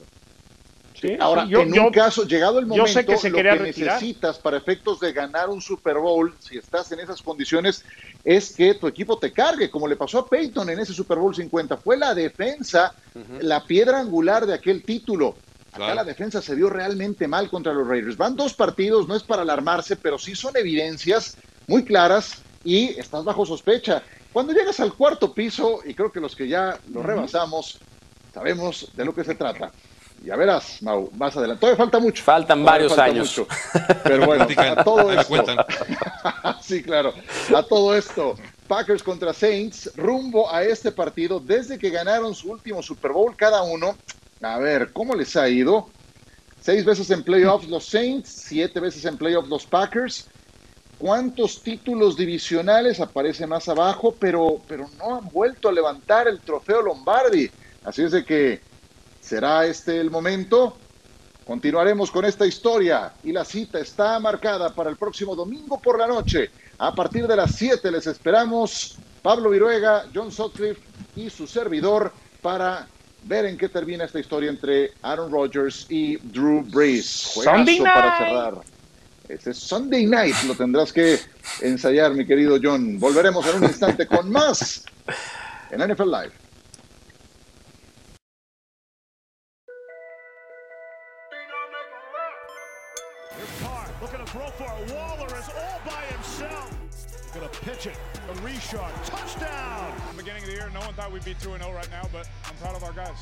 [0.99, 3.29] Sí, Ahora, sí, yo- en yo- un caso, llegado el yo momento, sé que se
[3.29, 3.93] lo que retirar.
[3.95, 7.83] necesitas para efectos de ganar un Super Bowl, si estás en esas condiciones,
[8.23, 11.35] es que tu equipo te cargue, como le pasó a Peyton en ese Super Bowl
[11.35, 11.77] 50.
[11.77, 12.93] Fue la defensa
[13.41, 15.35] la piedra angular de aquel título.
[15.69, 15.95] Acá Claro.
[15.95, 18.17] la defensa se vio realmente mal contra los Raiders.
[18.17, 23.23] Van dos partidos, no es para alarmarse, pero sí son evidencias muy claras y estás
[23.23, 24.01] bajo sospecha.
[24.33, 27.79] Cuando llegas al cuarto piso, y creo que los que ya lo rebasamos,
[28.33, 29.71] sabemos de lo que se trata.
[30.27, 31.61] Ya verás, Mau, más adelante.
[31.61, 32.21] Todavía falta mucho.
[32.21, 33.37] Faltan Todavía varios falta años.
[33.37, 33.47] mucho.
[34.03, 35.55] Pero bueno, a todo esto.
[36.61, 37.13] sí, claro.
[37.55, 38.35] A todo esto.
[38.67, 43.63] Packers contra Saints, rumbo a este partido, desde que ganaron su último Super Bowl cada
[43.63, 43.95] uno.
[44.41, 45.87] A ver, ¿cómo les ha ido?
[46.59, 50.27] Seis veces en playoffs los Saints, siete veces en playoffs los Packers.
[50.97, 54.13] ¿Cuántos títulos divisionales aparece más abajo?
[54.19, 57.49] Pero, pero no han vuelto a levantar el trofeo Lombardi.
[57.85, 58.66] Así es de que
[59.27, 60.77] será este el momento.
[61.45, 66.07] Continuaremos con esta historia y la cita está marcada para el próximo domingo por la
[66.07, 66.49] noche.
[66.77, 70.81] A partir de las 7 les esperamos Pablo Viruega, John Sutcliffe
[71.15, 72.87] y su servidor para
[73.23, 77.31] ver en qué termina esta historia entre Aaron Rodgers y Drew Brees.
[77.33, 78.53] Juegazo Sunday para cerrar.
[79.27, 81.19] Ese es Sunday Night, lo tendrás que
[81.61, 82.97] ensayar, mi querido John.
[82.97, 84.85] Volveremos en un instante con más
[85.71, 86.46] en NFL Live.
[98.67, 99.05] Reshard.
[99.05, 99.93] Touchdown!
[100.17, 102.55] Beginning of the year, no one thought we'd be 2 0 right now, but I'm
[102.55, 103.15] proud of our guys.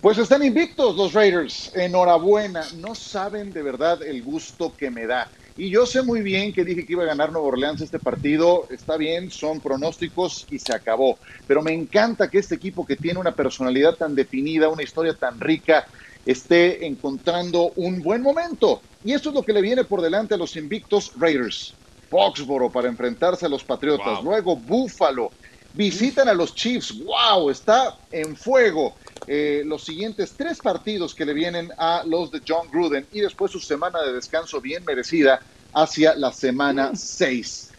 [0.00, 1.70] Pues están invictos los Raiders.
[1.76, 2.66] Enhorabuena.
[2.78, 5.28] No saben de verdad el gusto que me da.
[5.56, 8.66] Y yo sé muy bien que dije que iba a ganar Nueva Orleans este partido.
[8.70, 11.18] Está bien, son pronósticos y se acabó.
[11.46, 15.38] Pero me encanta que este equipo que tiene una personalidad tan definida, una historia tan
[15.40, 15.86] rica,
[16.24, 18.80] esté encontrando un buen momento.
[19.04, 21.74] Y esto es lo que le viene por delante a los invictos Raiders.
[22.08, 24.16] Foxboro para enfrentarse a los Patriotas.
[24.16, 24.24] Wow.
[24.24, 25.30] Luego Buffalo.
[25.74, 26.94] Visitan a los Chiefs.
[27.04, 27.50] ¡Wow!
[27.50, 28.94] Está en fuego.
[29.26, 33.52] Eh, los siguientes tres partidos que le vienen a los de John Gruden y después
[33.52, 35.40] su semana de descanso bien merecida
[35.72, 37.72] hacia la semana 6.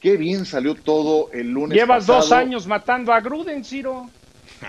[0.00, 1.76] Qué bien salió todo el lunes.
[1.76, 2.20] Llevas pasado.
[2.20, 4.10] dos años matando a Gruden, Ciro.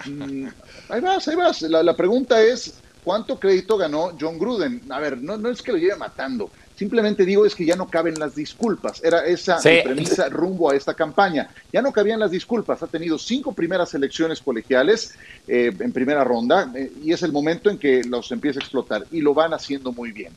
[0.05, 0.47] Mm,
[0.89, 1.61] ahí vas, ahí vas.
[1.63, 4.81] La, la pregunta es, ¿cuánto crédito ganó John Gruden?
[4.89, 6.49] A ver, no, no es que lo lleve matando.
[6.77, 9.03] Simplemente digo es que ya no caben las disculpas.
[9.03, 9.69] Era esa Sí.
[9.69, 11.49] mi premisa rumbo a esta campaña.
[11.73, 12.83] Ya no cabían las disculpas.
[12.83, 15.15] Ha tenido cinco primeras elecciones colegiales
[15.47, 19.05] eh, en primera ronda eh, y es el momento en que los empieza a explotar
[19.11, 20.31] y lo van haciendo muy bien.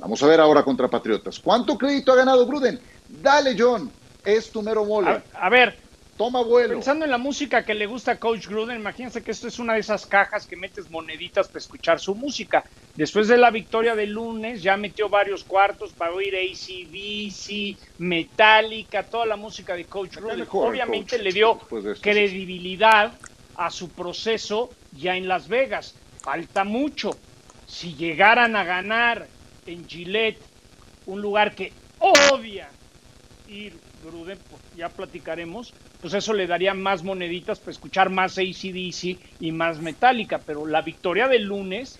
[0.00, 1.38] Vamos a ver ahora contra Patriotas.
[1.38, 2.80] ¿Cuánto crédito ha ganado Gruden?
[3.22, 3.88] Dale, John.
[4.24, 5.10] Es tu mero mole.
[5.10, 5.78] A, a ver,
[6.16, 6.74] Toma vuelo.
[6.74, 9.74] pensando en la música que le gusta a Coach Gruden, imagínense que esto es una
[9.74, 12.64] de esas cajas que metes moneditas para escuchar su música.
[12.94, 19.26] Después de la victoria del lunes, ya metió varios cuartos para oír ACDC, Metallica, toda
[19.26, 20.46] la música de Coach Gruden.
[20.50, 23.12] Obviamente coach, le dio de credibilidad
[23.56, 25.96] a su proceso ya en Las Vegas.
[26.20, 27.10] Falta mucho.
[27.66, 29.26] Si llegaran a ganar
[29.66, 30.40] en Gillette,
[31.06, 32.68] un lugar que odia
[33.48, 33.72] ir
[34.04, 35.72] Gruden, pues, ya platicaremos,
[36.04, 40.82] pues eso le daría más moneditas para escuchar más ACDC y más Metallica, pero la
[40.82, 41.98] victoria del lunes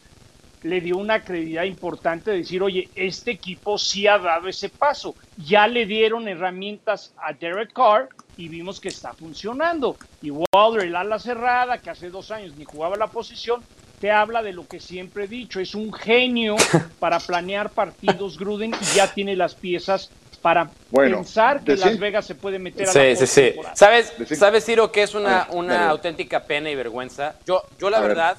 [0.63, 5.17] le dio una credibilidad importante de decir, oye, este equipo sí ha dado ese paso,
[5.39, 9.97] ya le dieron herramientas a Derek Carr y vimos que está funcionando.
[10.21, 13.63] Y Waller, el ala cerrada, que hace dos años ni jugaba la posición,
[14.03, 16.57] te habla de lo que siempre he dicho, es un genio
[16.99, 20.11] para planear partidos Gruden y ya tiene las piezas
[20.45, 23.41] para Bueno, pensar que decir- Las Vegas se puede meter a Sí, la sí, sí.
[23.41, 23.77] postemporada.
[23.77, 25.87] ¿Sabes, Decir- ¿Sabes, Ciro, que es una, ver, una dale.
[25.87, 27.37] auténtica pena y vergüenza?
[27.47, 28.09] Yo, yo la A ver.
[28.11, 28.37] verdad,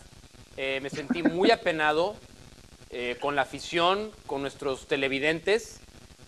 [0.55, 2.15] eh, me sentí muy apenado
[2.91, 5.79] eh, con la afición, con nuestros televidentes,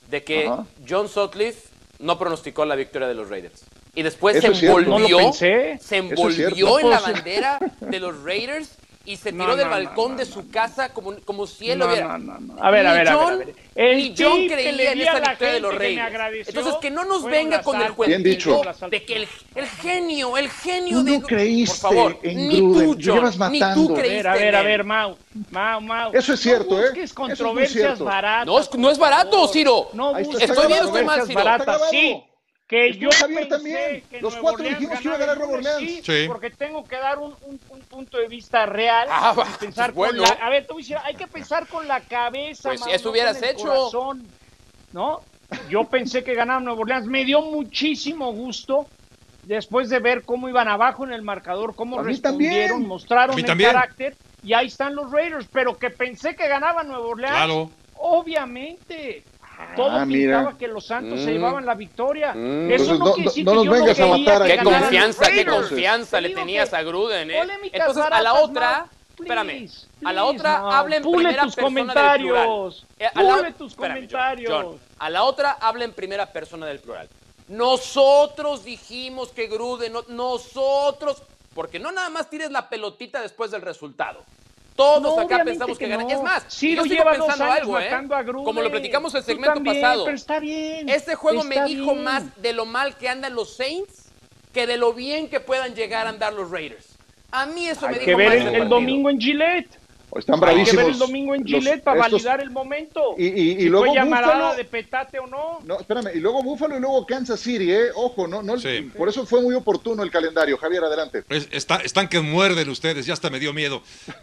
[0.09, 0.51] de que.
[0.89, 3.63] John Sutcliffe no pronosticó la victoria de los Raiders.
[3.93, 8.71] Y después Eso se envolvió, No se es envolvió en la bandera de los Raiders
[9.07, 10.51] y se No, tiró del no, balcón no, de su no.
[10.51, 12.17] casa como, como si él No, lo hubiera.
[12.17, 12.63] no, no, no.
[12.63, 13.55] A ver, a ver, a ver, John- a ver.
[13.73, 15.71] El ni John creía le en esa a victoria de los
[16.07, 17.93] agradeció Entonces, que no nos venga con el.
[17.93, 18.89] Bien altas.
[18.89, 21.19] de que el, el genio, el genio de.
[21.19, 24.27] no creíste Por favor, en ni tú, John, llevas ni tú A A creíste ver,
[24.27, 25.15] a ver, a ver, Mau,
[25.51, 26.11] Mau, Mau.
[26.13, 26.89] Eso es cierto, no ¿eh?
[27.03, 28.45] es controversias baratas.
[28.45, 29.47] No, es- no es por barato.
[29.47, 29.89] Ciro.
[29.93, 31.65] No grabado, controversias está baratas.
[31.67, 31.91] grabado.
[31.91, 32.23] Sí,
[32.67, 34.03] que Estuvo yo Javier pensé también.
[34.09, 35.79] que Los cuatro Orleans dijimos que iba a ganar lunes, Orleans.
[35.79, 36.23] Sí, Sí.
[36.27, 39.93] porque tengo que dar un, un- un punto de vista real Ah, y va, pensar
[39.93, 40.35] pues con bueno.
[40.37, 40.45] la...
[40.45, 43.37] A ver, a decir, hay que pensar con la cabeza, Pues, Mau, eso no hubieras
[43.37, 43.63] con el hecho.
[43.67, 44.27] corazón,
[44.91, 45.21] ¿no?
[45.69, 47.05] Yo pensé que ganaba Nueva Orleans.
[47.07, 48.85] Me dio muchísimo gusto
[49.43, 52.87] después de ver cómo iban abajo en el marcador, cómo respondieron, también.
[52.89, 53.71] mostraron el también.
[53.71, 57.33] carácter y ahí están los Raiders, pero que pensé que ganaba Nueva Orleans.
[57.33, 57.71] Claro.
[57.95, 59.23] Obviamente.
[59.75, 61.23] Todo Ah, pintaba que los Santos Mm.
[61.25, 62.33] se llevaban la victoria.
[62.33, 62.71] Mm.
[62.71, 64.47] Eso Entonces, no, no- quiere no- decir no que nos yo vengas a quería matar
[64.47, 67.41] que Qué confianza, qué confianza le tenías a Gruden, ¿eh?
[67.73, 68.85] Entonces, a la otra,
[69.19, 70.71] espérame, Please, a la otra Mau.
[70.71, 72.45] habla en Pule primera tus persona del comentarios.
[72.45, 72.87] plural.
[72.99, 74.51] Eh, a la- Pule tus espérame, comentarios.
[74.53, 74.79] John.
[74.99, 77.09] a la otra habla en primera persona del plural.
[77.47, 81.21] Nosotros dijimos que Gruden, no- nosotros,
[81.55, 84.23] porque no nada más tires la pelotita después del resultado.
[84.77, 86.03] Todos No, acá pensamos que, que gana.
[86.03, 86.09] no.
[86.09, 87.89] Es más, yo sigo pensando algo, ¿eh?
[87.89, 88.43] a.
[88.45, 90.05] Como lo platicamos el segmento también, pasado.
[90.05, 90.87] pero está bien.
[90.87, 92.03] Este juego me dijo bien.
[92.03, 94.05] más de lo mal que andan los Saints
[94.53, 96.95] que de lo bien que puedan llegar a andar los Raiders.
[97.31, 99.79] A mí eso me Hay dijo que ver más el, del el domingo en Gillette.
[100.17, 100.83] Están Hay que bravísimos.
[100.83, 103.15] ver el domingo en Gillette para estos- validar el momento.
[103.17, 105.59] Y, y- y si luego fue Buffalo- de petate o no.
[105.63, 107.87] No, espérame, y luego Buffalo y luego Kansas City, ¿eh?
[107.95, 108.91] Ojo, no, no, Sí.
[108.97, 110.57] por eso fue muy oportuno el calendario.
[110.57, 111.23] Javier, adelante.
[111.29, 113.81] Es- está- están que muerden ustedes, ya hasta me dio miedo.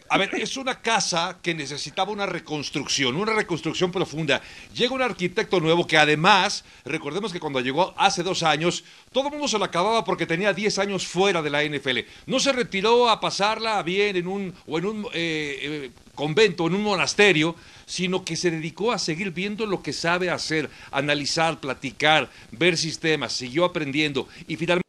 [0.08, 4.40] A ver, es una casa que necesitaba una reconstrucción, una reconstrucción profunda.
[4.74, 9.32] Llega un arquitecto nuevo que además, recordemos que cuando llegó hace dos años, todo el
[9.32, 12.06] mundo se lo acababa porque tenía 10 años fuera de la NFL.
[12.26, 15.83] No se retiró a pasarla bien en un, o en un eh, eh,
[16.14, 20.70] convento, en un monasterio, sino que se dedicó a seguir viendo lo que sabe hacer,
[20.90, 24.83] analizar, platicar, ver sistemas, siguió aprendiendo y finalmente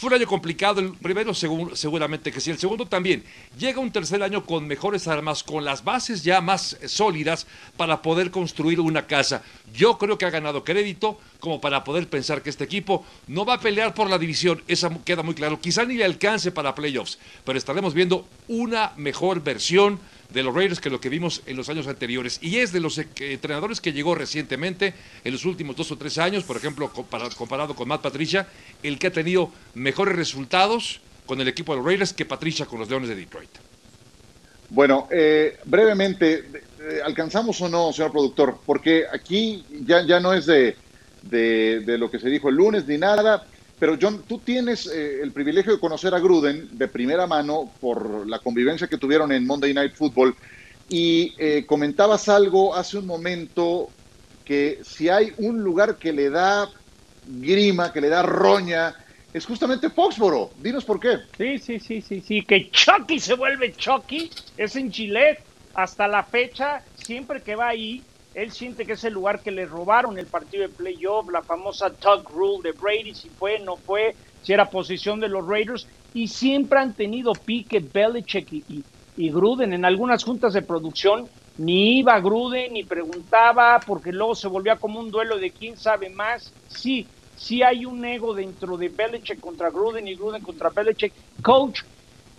[0.00, 3.22] Fue un año complicado, el primero seguramente que sí, el segundo también.
[3.58, 8.30] Llega un tercer año con mejores armas, con las bases ya más sólidas para poder
[8.30, 9.42] construir una casa.
[9.74, 13.56] Yo creo que ha ganado crédito como para poder pensar que este equipo no va
[13.56, 15.60] a pelear por la división, eso queda muy claro.
[15.60, 20.00] Quizá ni le alcance para playoffs, pero estaremos viendo una mejor versión
[20.32, 22.38] de los Raiders que lo que vimos en los años anteriores.
[22.42, 26.18] Y es de los eh, entrenadores que llegó recientemente, en los últimos dos o tres
[26.18, 26.90] años, por ejemplo,
[27.36, 28.46] comparado con Matt Patricia,
[28.82, 32.78] el que ha tenido mejores resultados con el equipo de los Raiders que Patricia con
[32.78, 33.50] los Leones de Detroit.
[34.70, 36.44] Bueno, eh, brevemente,
[36.80, 38.60] eh, ¿alcanzamos o no, señor productor?
[38.64, 40.76] Porque aquí ya, ya no es de,
[41.22, 43.46] de, de lo que se dijo el lunes ni nada.
[43.80, 48.28] Pero John, tú tienes eh, el privilegio de conocer a Gruden de primera mano por
[48.28, 50.36] la convivencia que tuvieron en Monday Night Football
[50.90, 53.88] y eh, comentabas algo hace un momento
[54.44, 56.68] que si hay un lugar que le da
[57.26, 58.94] grima, que le da roña,
[59.32, 60.50] es justamente Foxboro.
[60.60, 61.18] Dinos por qué.
[61.38, 65.38] Sí, sí, sí, sí, sí, que Chucky se vuelve Chucky, es en Chile
[65.72, 68.02] hasta la fecha, siempre que va ahí,
[68.40, 71.90] él siente que es el lugar que le robaron el partido de playoff, la famosa
[71.90, 76.26] tug rule de Brady, si fue, no fue, si era posición de los Raiders, y
[76.26, 78.82] siempre han tenido pique Belichick y,
[79.30, 81.28] Gruden en algunas juntas de producción.
[81.58, 86.08] Ni iba Gruden, ni preguntaba, porque luego se volvía como un duelo de quién sabe
[86.08, 86.50] más.
[86.68, 91.12] Sí, sí hay un ego dentro de Belichick contra Gruden y Gruden contra Belichick.
[91.42, 91.82] Coach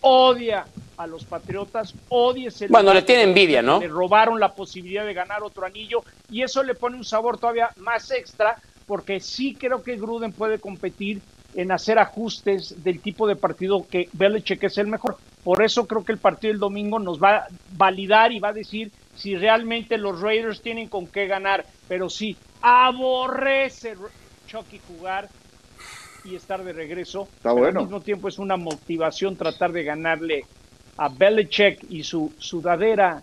[0.02, 0.66] odia
[0.98, 3.80] a los Patriotas, odia ese Bueno, le tiene envidia, ¿no?
[3.80, 7.72] Le robaron la posibilidad de ganar otro anillo y eso le pone un sabor todavía
[7.78, 11.22] más extra porque sí creo que Gruden puede competir
[11.56, 15.18] en hacer ajustes del tipo de partido que Belichick es el mejor.
[15.44, 18.54] Por eso creo que el partido del domingo nos va a validar y va a
[18.54, 21.66] decir si realmente los Raiders tienen con qué ganar.
[21.88, 23.96] Pero sí, aborrece
[24.48, 25.30] Chucky jugar
[26.24, 27.28] y estar de regreso.
[27.38, 27.80] Está bueno.
[27.80, 30.46] Al mismo tiempo es una motivación tratar de ganarle
[30.98, 33.22] a Belichick y su sudadera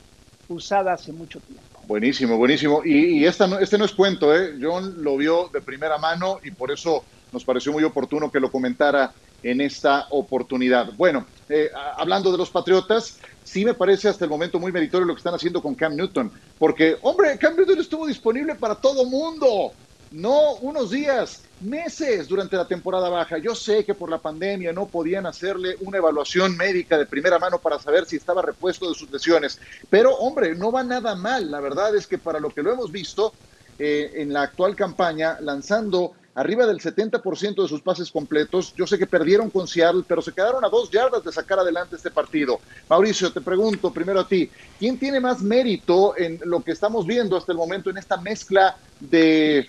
[0.49, 1.63] usada hace mucho tiempo.
[1.87, 2.83] Buenísimo, buenísimo.
[2.85, 4.59] Y, esta este no es cuento, ¿eh?
[4.61, 8.51] John lo vio de primera mano y por eso nos pareció muy oportuno que lo
[8.51, 10.93] comentara en esta oportunidad.
[10.97, 15.15] Bueno, eh, hablando de los Patriotas, sí me parece hasta el momento muy meritorio lo
[15.15, 19.73] que están haciendo con Cam Newton, porque, hombre, Cam Newton estuvo disponible para todo mundo
[20.11, 23.39] no unos días, meses durante la temporada baja.
[23.39, 27.59] Yo sé que por la pandemia no podían hacerle una evaluación médica de primera mano
[27.59, 29.59] para saber si estaba repuesto de sus lesiones,
[29.91, 31.51] pero hombre, no va nada mal.
[31.51, 33.33] La verdad es que para lo que lo hemos visto
[33.79, 38.73] eh, en la actual campaña, lanzando arriba del 70% de sus pases completos.
[38.77, 41.97] Yo sé que perdieron con Seattle, pero se quedaron a dos yardas de sacar adelante
[41.97, 42.61] este partido.
[42.89, 47.37] Mauricio, te pregunto primero a ti, ¿quién tiene más mérito en lo que estamos viendo
[47.37, 49.69] hasta el momento en esta mezcla de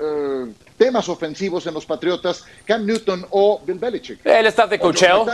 [0.00, 4.24] eh, temas ofensivos en los Patriotas, Cam Newton o Bill Belichick.
[4.24, 5.26] El staff de cocheo.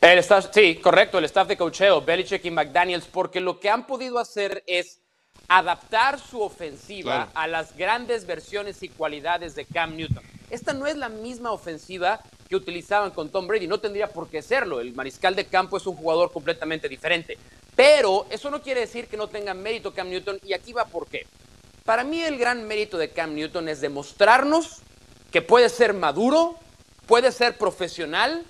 [0.00, 3.86] El staff, sí, correcto, el staff de cocheo, Belichick y McDaniels, porque lo que han
[3.86, 5.00] podido hacer es
[5.48, 10.22] adaptar su ofensiva a las grandes versiones y cualidades de Cam Newton.
[10.50, 14.42] Esta no es la misma ofensiva que utilizaban con Tom Brady, no tendría por qué
[14.42, 14.80] serlo.
[14.80, 17.36] El mariscal de campo es un jugador completamente diferente.
[17.74, 21.08] Pero eso no quiere decir que no tenga mérito Cam Newton, y aquí va por
[21.08, 21.26] qué.
[21.84, 24.78] Para mí el gran mérito de Cam Newton es demostrarnos
[25.30, 26.56] que puede ser maduro,
[27.06, 28.42] puede ser profesional,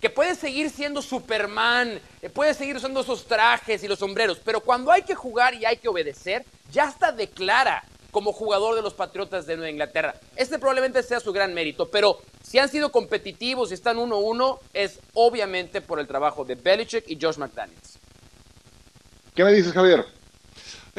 [0.00, 4.60] que puede seguir siendo Superman, eh, puede seguir usando esos trajes y los sombreros, pero
[4.60, 8.94] cuando hay que jugar y hay que obedecer, ya está declara como jugador de los
[8.94, 10.14] Patriotas de Nueva Inglaterra.
[10.34, 14.98] Este probablemente sea su gran mérito, pero si han sido competitivos y están 1-1, es
[15.12, 17.98] obviamente por el trabajo de Belichick y Josh McDaniels.
[19.34, 20.17] ¿Qué me dices, Javier?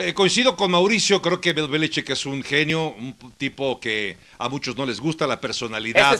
[0.02, 4.78] Eh, coincido con Mauricio, creo que Belichick es un genio, un tipo que a muchos
[4.78, 6.18] no les gusta la personalidad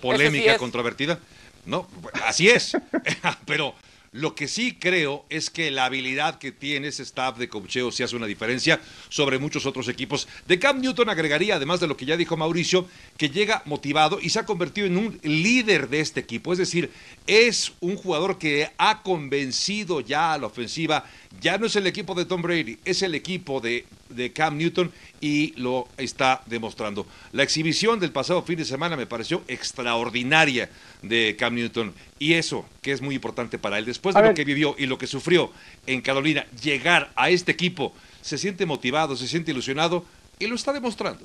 [0.00, 1.18] polémica, controvertida.
[1.66, 1.86] No,
[2.26, 2.74] así es.
[3.46, 3.74] Pero
[4.12, 8.02] lo que sí creo es que la habilidad que tiene ese staff de cocheo sí
[8.02, 10.26] hace una diferencia sobre muchos otros equipos.
[10.48, 14.30] De Cam Newton agregaría, además de lo que ya dijo Mauricio, que llega motivado y
[14.30, 16.52] se ha convertido en un líder de este equipo.
[16.52, 16.90] Es decir,
[17.26, 21.04] es un jugador que ha convencido ya a la ofensiva
[21.40, 24.90] ya no es el equipo de Tom Brady, es el equipo de, de, Cam Newton
[25.20, 27.06] y lo está demostrando.
[27.32, 30.68] La exhibición del pasado fin de semana me pareció extraordinaria
[31.02, 33.84] de Cam Newton y eso que es muy importante para él.
[33.84, 35.52] Después de lo que vivió y lo que sufrió
[35.86, 40.04] en Carolina, llegar a este equipo, se siente motivado, se siente ilusionado
[40.38, 41.24] y lo está demostrando.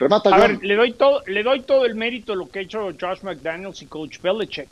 [0.00, 2.88] a ver, le doy, todo, le doy todo el mérito a lo que ha hecho
[2.98, 4.68] Josh McDaniels y Coach Belichick,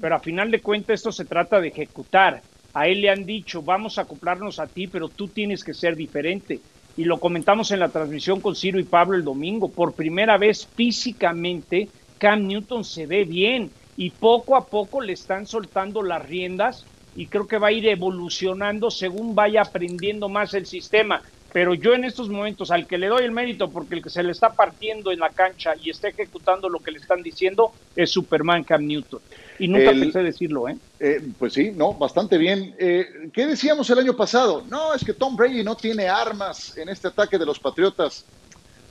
[0.00, 2.42] pero a final de cuentas esto se trata de ejecutar
[2.72, 5.96] a él le han dicho, vamos a acoplarnos a ti, pero tú tienes que ser
[5.96, 6.60] diferente.
[6.96, 9.70] Y lo comentamos en la transmisión con Ciro y Pablo el domingo.
[9.70, 15.46] Por primera vez físicamente, Cam Newton se ve bien y poco a poco le están
[15.46, 16.84] soltando las riendas
[17.16, 21.22] y creo que va a ir evolucionando según vaya aprendiendo más el sistema.
[21.52, 24.22] Pero yo en estos momentos al que le doy el mérito porque el que se
[24.22, 28.10] le está partiendo en la cancha y está ejecutando lo que le están diciendo es
[28.10, 29.20] Superman Cam Newton.
[29.60, 30.76] Y nunca El- pensé decirlo, ¿eh?
[30.98, 32.74] Eh, pues sí, no, bastante bien.
[32.78, 34.62] Eh, ¿Qué decíamos el año pasado?
[34.68, 38.24] No, es que Tom Brady no tiene armas en este ataque de los Patriotas.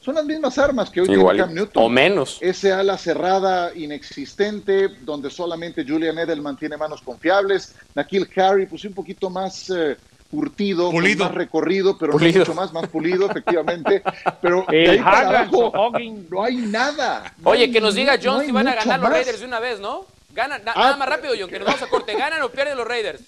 [0.02, 1.84] Son las mismas armas que hoy Igual, tiene Cam Newton.
[1.84, 2.38] o menos.
[2.40, 7.76] Ese ala cerrada inexistente, donde solamente Julian Edelman tiene manos confiables.
[7.96, 9.98] Nakil Harry, pues un poquito más eh,
[10.32, 11.26] curtido, Pulido.
[11.26, 12.34] más recorrido, pero Pulido.
[12.34, 14.02] no mucho más, más pulido, efectivamente.
[14.42, 15.92] Pero de El ahí para abajo,
[16.30, 17.34] no hay nada.
[17.40, 19.10] No Oye, hay que nos diga John no si van a ganar los.
[19.10, 20.06] Raiders de una vez, ¿no?
[20.34, 22.14] Ganan, na- Ah, nada más rápido, John, que nos vamos a corte.
[22.16, 23.22] ¿Ganan o pierden los Raiders?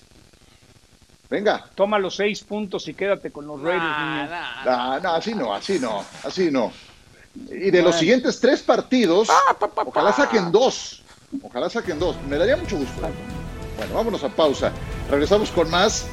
[1.30, 1.66] Venga.
[1.76, 3.84] Toma los seis puntos y quédate con los Raiders.
[3.84, 4.30] Nah, niño.
[4.30, 4.95] nah.
[4.95, 6.72] Ah, no, así no, así no, así no.
[7.49, 9.30] Y de los siguientes tres partidos,
[9.86, 11.02] ojalá saquen dos.
[11.41, 12.18] Ojalá saquen dos.
[12.28, 13.02] Me daría mucho gusto.
[13.78, 14.74] Bueno, vámonos a pausa.
[15.10, 16.06] Regresamos con más.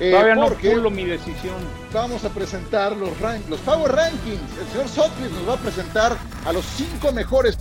[0.00, 1.54] eh, Todavía no porque pulo mi decisión.
[1.92, 4.40] vamos a presentar los, rank, los Power Rankings.
[4.60, 7.56] El señor Sotcliffe nos va a presentar a los cinco mejores.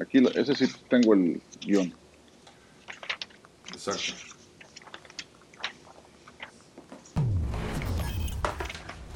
[0.00, 1.94] Aquí, ese sí tengo el guion.
[3.72, 4.14] Exacto.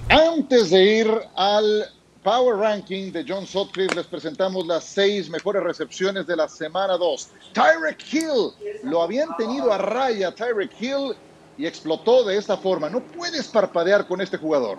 [0.08, 1.84] Antes de ir al
[2.22, 7.30] Power Ranking de John Sutcliffe, les presentamos las seis mejores recepciones de la semana 2.
[7.52, 8.52] Tyreek Hill,
[8.84, 11.14] lo habían tenido a raya Tyreek Hill
[11.58, 12.88] y explotó de esta forma.
[12.88, 14.78] No puedes parpadear con este jugador.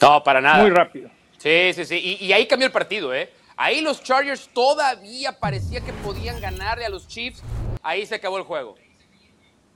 [0.00, 0.62] No, para nada.
[0.62, 1.10] Muy rápido.
[1.38, 2.18] Sí, sí, sí.
[2.20, 3.30] Y, y ahí cambió el partido, ¿eh?
[3.62, 7.44] Ahí los Chargers todavía parecía que podían ganarle a los Chiefs.
[7.80, 8.74] Ahí se acabó el juego.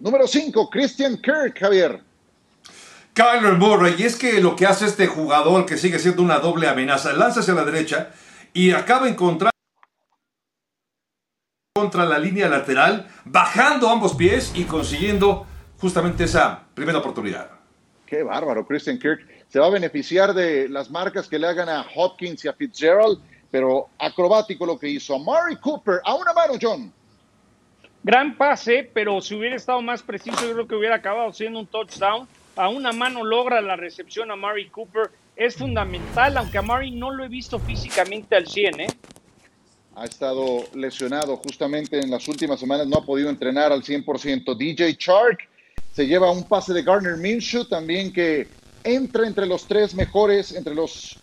[0.00, 2.02] Número 5, Christian Kirk, Javier.
[3.14, 6.66] Kyler Murray, y es que lo que hace este jugador, que sigue siendo una doble
[6.66, 8.10] amenaza, lanza hacia la derecha
[8.52, 9.52] y acaba encontrando
[11.72, 15.46] contra la línea lateral, bajando ambos pies y consiguiendo
[15.78, 17.52] justamente esa primera oportunidad.
[18.04, 19.24] Qué bárbaro, Christian Kirk.
[19.46, 23.20] Se va a beneficiar de las marcas que le hagan a Hopkins y a Fitzgerald,
[23.56, 25.14] pero acrobático lo que hizo.
[25.14, 26.92] A Mari Cooper, a una mano, John.
[28.02, 31.66] Gran pase, pero si hubiera estado más preciso, yo creo que hubiera acabado siendo un
[31.66, 32.28] touchdown.
[32.54, 35.10] A una mano logra la recepción a Mari Cooper.
[35.36, 38.86] Es fundamental, aunque a Mari no lo he visto físicamente al 100, ¿eh?
[39.94, 44.54] ha estado lesionado justamente en las últimas semanas, no ha podido entrenar al 100%.
[44.54, 45.48] DJ Chark
[45.92, 48.48] se lleva un pase de Garner Minshew también que
[48.84, 51.18] entra entre los tres mejores, entre los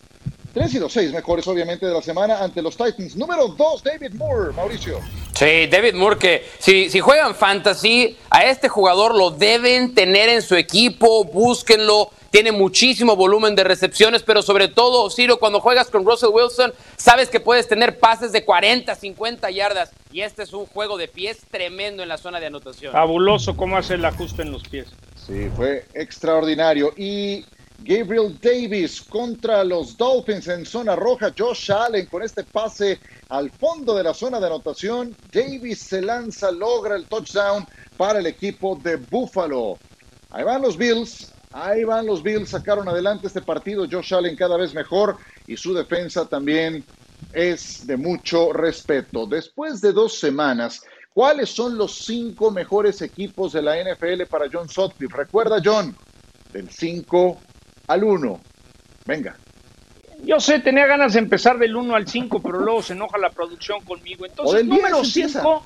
[0.53, 3.15] tres y los seis mejores obviamente de la semana ante los Titans.
[3.15, 4.99] Número dos, David Moore, Mauricio.
[5.33, 10.41] Sí, David Moore, que si, si juegan fantasy, a este jugador lo deben tener en
[10.41, 12.11] su equipo, búsquenlo.
[12.29, 17.29] Tiene muchísimo volumen de recepciones, pero sobre todo, Ciro, cuando juegas con Russell Wilson, sabes
[17.29, 19.91] que puedes tener pases de 40, 50 yardas.
[20.11, 22.91] Y este es un juego de pies tremendo en la zona de anotación.
[22.91, 24.87] Fabuloso cómo hace el ajuste en los pies.
[25.27, 26.91] Sí, fue extraordinario.
[26.97, 27.45] Y
[27.79, 31.33] Gabriel Davis contra los Dolphins en zona roja.
[31.37, 32.99] Josh Allen con este pase
[33.29, 35.15] al fondo de la zona de anotación.
[35.31, 37.65] Davis se lanza, logra el touchdown
[37.97, 39.77] para el equipo de Buffalo.
[40.31, 41.31] Ahí van los Bills.
[41.51, 42.49] Ahí van los Bills.
[42.49, 43.85] Sacaron adelante este partido.
[43.89, 45.17] Josh Allen cada vez mejor
[45.47, 46.83] y su defensa también
[47.33, 49.25] es de mucho respeto.
[49.25, 50.81] Después de dos semanas,
[51.13, 55.15] ¿cuáles son los cinco mejores equipos de la NFL para John Sutcliffe?
[55.15, 55.95] Recuerda, John,
[56.51, 57.37] del 5
[57.87, 58.39] al 1.
[59.05, 59.35] Venga.
[60.23, 63.29] Yo sé, tenía ganas de empezar del 1 al 5, pero luego se enoja la
[63.29, 64.25] producción conmigo.
[64.25, 65.39] Entonces, del 10 número empieza.
[65.41, 65.65] 5,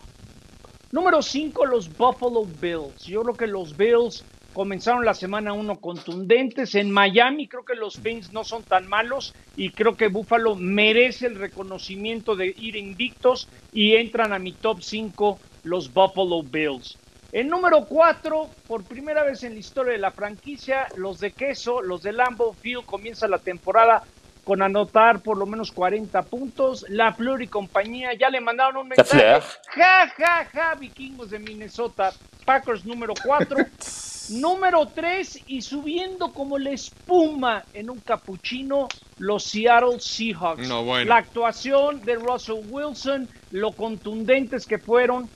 [0.91, 3.03] número 5, los Buffalo Bills.
[3.03, 6.73] Yo creo que los Bills comenzaron la semana 1 contundentes.
[6.73, 11.27] En Miami creo que los Fins no son tan malos y creo que Buffalo merece
[11.27, 16.97] el reconocimiento de ir invictos y entran a mi top 5 los Buffalo Bills.
[17.31, 21.81] En número 4, por primera vez en la historia de la franquicia, los de queso,
[21.81, 24.03] los de Lambeau Field, comienza la temporada
[24.45, 26.85] con anotar por lo menos 40 puntos.
[26.87, 29.41] La Fleur y compañía ya le mandaron un mensaje.
[29.75, 32.13] Ja, ja, ja, vikingos de Minnesota.
[32.45, 33.57] Packers número 4.
[34.29, 40.67] número 3 y subiendo como la espuma en un capuchino, los Seattle Seahawks.
[40.67, 41.09] No, bueno.
[41.09, 45.29] La actuación de Russell Wilson, lo contundentes que fueron,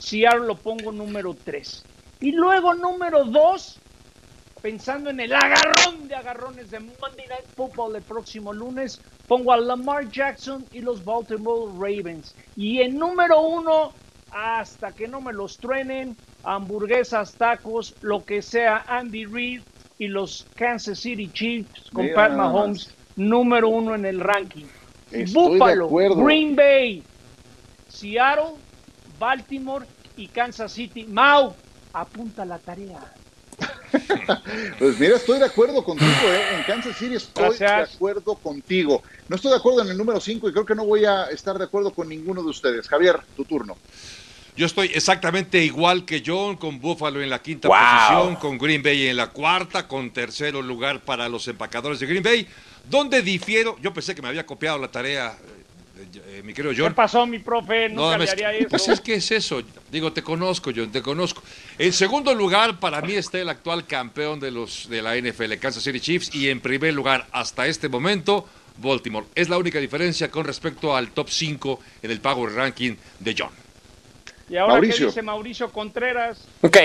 [0.00, 1.84] Seattle lo pongo número 3.
[2.20, 3.78] Y luego número 2,
[4.62, 9.58] pensando en el agarrón de agarrones de Monday Night Football el próximo lunes, pongo a
[9.58, 12.34] Lamar Jackson y los Baltimore Ravens.
[12.56, 13.92] Y en número 1,
[14.32, 19.60] hasta que no me los truenen, hamburguesas, tacos, lo que sea, Andy Reid
[19.98, 24.66] y los Kansas City Chiefs con Mira Pat Mahomes, número 1 en el ranking.
[25.10, 26.24] Estoy de Buffalo, acuerdo.
[26.24, 27.02] Green Bay,
[27.88, 28.54] Seattle,
[29.20, 31.04] Baltimore y Kansas City.
[31.04, 31.54] Mau,
[31.92, 32.98] apunta la tarea.
[34.78, 36.56] Pues mira, estoy de acuerdo contigo, ¿eh?
[36.56, 37.90] en Kansas City estoy Gracias.
[37.90, 39.02] de acuerdo contigo.
[39.28, 41.58] No estoy de acuerdo en el número 5 y creo que no voy a estar
[41.58, 42.88] de acuerdo con ninguno de ustedes.
[42.88, 43.76] Javier, tu turno.
[44.56, 47.76] Yo estoy exactamente igual que John, con Buffalo en la quinta Wow.
[47.76, 52.22] posición, con Green Bay en la cuarta, con tercero lugar para los empacadores de Green
[52.22, 52.46] Bay.
[52.88, 55.36] Donde difiero, yo pensé que me había copiado la tarea,
[56.14, 56.94] eh, mi querido ¿Qué John.
[56.94, 57.88] pasó, mi profe?
[57.88, 58.68] Nunca No, le es- haría eso.
[58.68, 59.62] Pues es que es eso.
[59.90, 61.42] Digo, te conozco, John, te conozco.
[61.78, 65.82] En segundo lugar, para mí está el actual campeón de los de la NFL, Kansas
[65.82, 68.48] City Chiefs, y en primer lugar, hasta este momento,
[68.78, 69.26] Baltimore.
[69.34, 73.50] Es la única diferencia con respecto al top 5 en el Power Ranking de John.
[74.48, 74.98] ¿Y ahora Mauricio.
[74.98, 76.38] qué dice Mauricio Contreras?
[76.62, 76.76] Ok,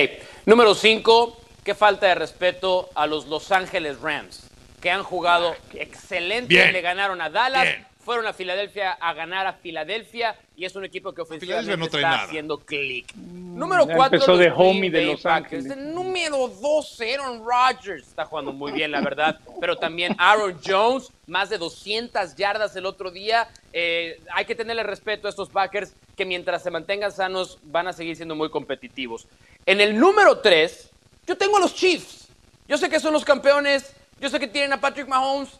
[0.45, 4.43] número 5, qué falta de respeto a los Los Ángeles Rams,
[4.81, 6.71] que han jugado excelente, Bien.
[6.73, 7.87] le ganaron a Dallas, Bien.
[8.05, 12.01] Fueron a Filadelfia a ganar a Filadelfia y es un equipo que ofensivamente no está
[12.01, 12.23] nada.
[12.23, 13.13] haciendo clic.
[13.15, 15.65] Número ya 4, empezó los de homie de Los Packers.
[15.65, 15.77] Ángeles.
[15.77, 21.11] El número 2, Aaron Rodgers, está jugando muy bien, la verdad, pero también Aaron Jones,
[21.25, 23.49] más de 200 yardas el otro día.
[23.73, 27.93] Eh, hay que tenerle respeto a estos Packers que mientras se mantengan sanos van a
[27.93, 29.27] seguir siendo muy competitivos.
[29.65, 30.91] En el número 3,
[31.25, 32.27] yo tengo a los Chiefs.
[32.67, 35.59] Yo sé que son los campeones, yo sé que tienen a Patrick Mahomes,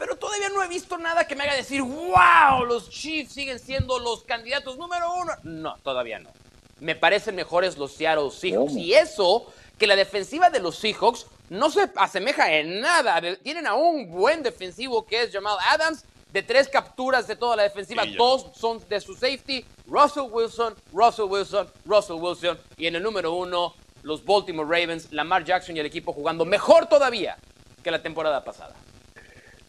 [0.00, 3.98] pero todavía no he visto nada que me haga decir, wow, los Chiefs siguen siendo
[3.98, 5.32] los candidatos número uno.
[5.42, 6.30] No, todavía no.
[6.80, 8.72] Me parecen mejores los Seattle Seahawks.
[8.72, 8.82] ¿Cómo?
[8.82, 13.20] Y eso, que la defensiva de los Seahawks no se asemeja en nada.
[13.42, 16.02] Tienen a un buen defensivo que es Jamal Adams.
[16.32, 19.66] De tres capturas de toda la defensiva, Sí, dos son de su safety.
[19.86, 22.58] Russell Wilson, Russell Wilson, Russell Wilson.
[22.78, 26.86] Y en el número uno, los Baltimore Ravens, Lamar Jackson y el equipo jugando mejor
[26.86, 27.36] todavía
[27.82, 28.74] que la temporada pasada.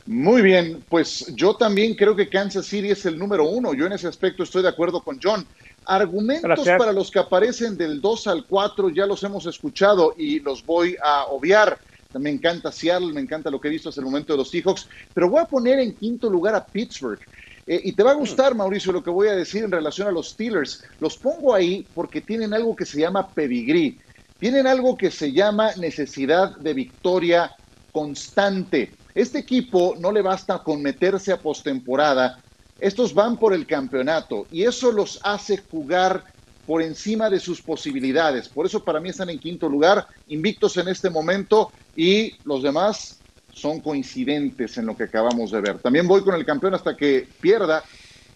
[0.06, 3.74] Muy bien, pues yo también creo que Kansas City es el número uno.
[3.74, 5.46] Yo en ese aspecto estoy de acuerdo con John.
[5.86, 6.78] Argumentos Gracias.
[6.78, 10.96] para los que aparecen del 2 al 4 ya los hemos escuchado y los voy
[11.04, 11.80] a obviar.
[12.20, 14.88] Me encanta Seattle, me encanta lo que he visto hasta el momento de los Seahawks,
[15.14, 17.20] pero voy a poner en quinto lugar a Pittsburgh.
[17.68, 20.12] Eh, y te va a gustar, Mauricio, lo que voy a decir en relación a
[20.12, 20.84] los Steelers.
[21.00, 24.00] Los pongo ahí porque tienen algo que se llama pedigrí.
[24.40, 27.56] Tienen algo que se llama necesidad de victoria
[27.92, 28.92] constante.
[29.14, 32.40] Este equipo no le basta con meterse a postemporada.
[32.80, 36.24] Estos van por el campeonato y eso los hace jugar
[36.66, 38.48] por encima de sus posibilidades.
[38.48, 43.20] Por eso para mí están en quinto lugar, invictos en este momento y los demás
[43.54, 45.80] son coincidentes en lo que acabamos de ver.
[45.80, 47.84] También voy con el campeón hasta que pierda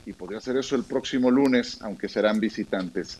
[0.05, 3.19] y podría ser eso el próximo lunes, aunque serán visitantes.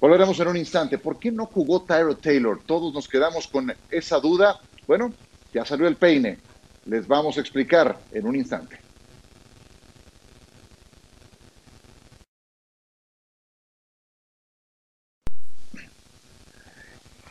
[0.00, 0.98] Volveremos en un instante.
[0.98, 2.60] ¿Por qué no jugó Tyro Taylor?
[2.66, 4.58] Todos nos quedamos con esa duda.
[4.86, 5.12] Bueno,
[5.54, 6.38] ya salió el peine.
[6.86, 8.78] Les vamos a explicar en un instante.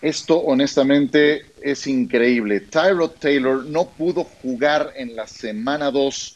[0.02, 2.60] Esto honestamente es increíble.
[2.60, 6.36] Tyrod Taylor no pudo jugar en la semana 2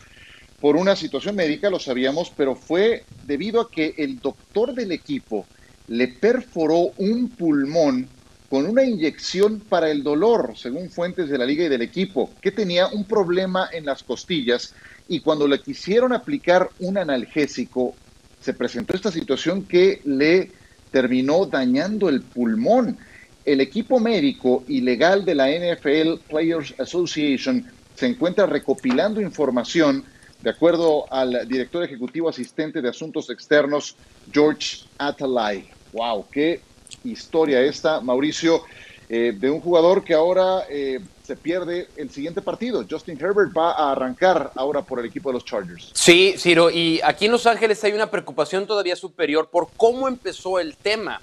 [0.59, 5.45] por una situación médica, lo sabíamos, pero fue debido a que el doctor del equipo
[5.87, 8.07] le perforó un pulmón
[8.49, 12.51] con una inyección para el dolor, según fuentes de la liga y del equipo, que
[12.51, 14.73] tenía un problema en las costillas
[15.07, 17.95] y cuando le quisieron aplicar un analgésico,
[18.41, 20.51] se presentó esta situación que le
[20.91, 22.97] terminó dañando el pulmón.
[23.45, 30.03] El equipo médico y legal de la NFL Players Association se encuentra recopilando información
[30.41, 33.95] de acuerdo al director ejecutivo asistente de asuntos externos,
[34.31, 35.69] George Atalay.
[35.91, 36.27] ¡Wow!
[36.31, 36.61] ¡Qué
[37.03, 38.63] historia esta, Mauricio!
[39.09, 42.85] eh, de un jugador que ahora eh, se pierde el siguiente partido.
[42.87, 45.89] Justin Herbert va a arrancar ahora por el equipo de los Chargers.
[45.93, 50.59] Sí, Ciro, y aquí en Los Ángeles hay una preocupación todavía superior por cómo empezó
[50.59, 51.21] el tema.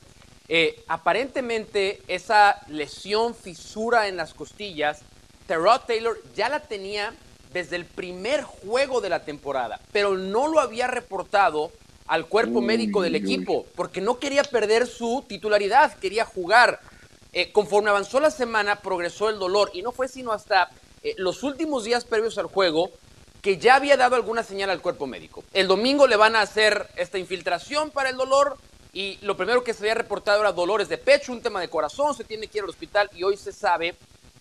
[0.49, 5.03] Eh, aparentemente, esa lesión, fisura en las costillas,
[5.47, 7.15] Terrell Taylor ya la tenía
[7.53, 11.71] desde el primer juego de la temporada, pero no lo había reportado
[12.07, 16.81] al cuerpo médico del equipo, porque no quería perder su titularidad, quería jugar.
[17.33, 20.71] Eh, conforme avanzó la semana, progresó el dolor, y no fue sino hasta
[21.03, 22.91] eh, los últimos días previos al juego
[23.43, 25.45] que ya había dado alguna señal al cuerpo médico.
[25.53, 28.57] El domingo le van a hacer esta infiltración para el dolor
[28.93, 32.15] y lo primero que se había reportado era dolores de pecho, un tema de corazón,
[32.15, 33.95] se tiene que ir al hospital y hoy se sabe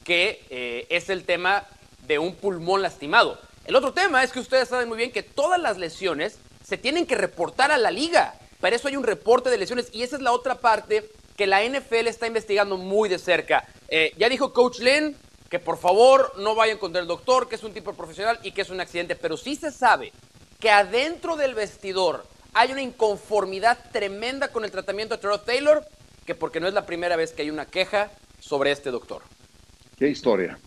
[0.04, 1.66] que eh, es el tema
[2.08, 3.38] de un pulmón lastimado.
[3.66, 7.06] El otro tema es que ustedes saben muy bien que todas las lesiones se tienen
[7.06, 8.36] que reportar a la liga.
[8.60, 11.64] Para eso hay un reporte de lesiones y esa es la otra parte que la
[11.64, 13.68] NFL está investigando muy de cerca.
[13.88, 15.16] Eh, ya dijo Coach Lynn
[15.50, 18.62] que por favor no vayan contra el doctor, que es un tipo profesional y que
[18.62, 20.12] es un accidente, pero sí se sabe
[20.60, 25.86] que adentro del vestidor hay una inconformidad tremenda con el tratamiento de Terrell Taylor,
[26.26, 29.22] que porque no es la primera vez que hay una queja sobre este doctor.
[29.98, 30.58] Qué historia.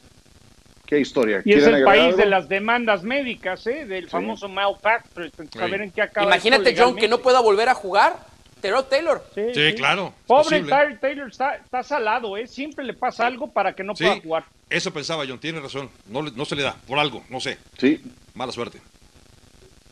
[0.89, 1.43] Qué historia.
[1.45, 3.85] Y es ¿Quieren el país de las demandas médicas, ¿eh?
[3.85, 5.31] Del famoso malpractice.
[5.61, 8.17] A ver en qué acaba Imagínate, John, que no pueda volver a jugar.
[8.63, 9.23] Terrell Taylor.
[9.35, 10.15] Sí, claro.
[10.27, 10.61] Pobre.
[10.63, 12.47] Tyler Taylor está, está salado, ¿eh?
[12.47, 14.45] Siempre le pasa algo para que no Sí, pueda jugar.
[14.71, 15.91] eso pensaba John, tiene razón.
[16.09, 17.59] No, le- no se le da, por algo, no sé.
[17.77, 18.03] Sí,
[18.35, 18.81] Mala suerte.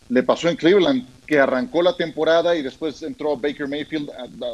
[0.09, 4.09] le pasó en Cleveland, que arrancó la temporada y después entró Baker Mayfield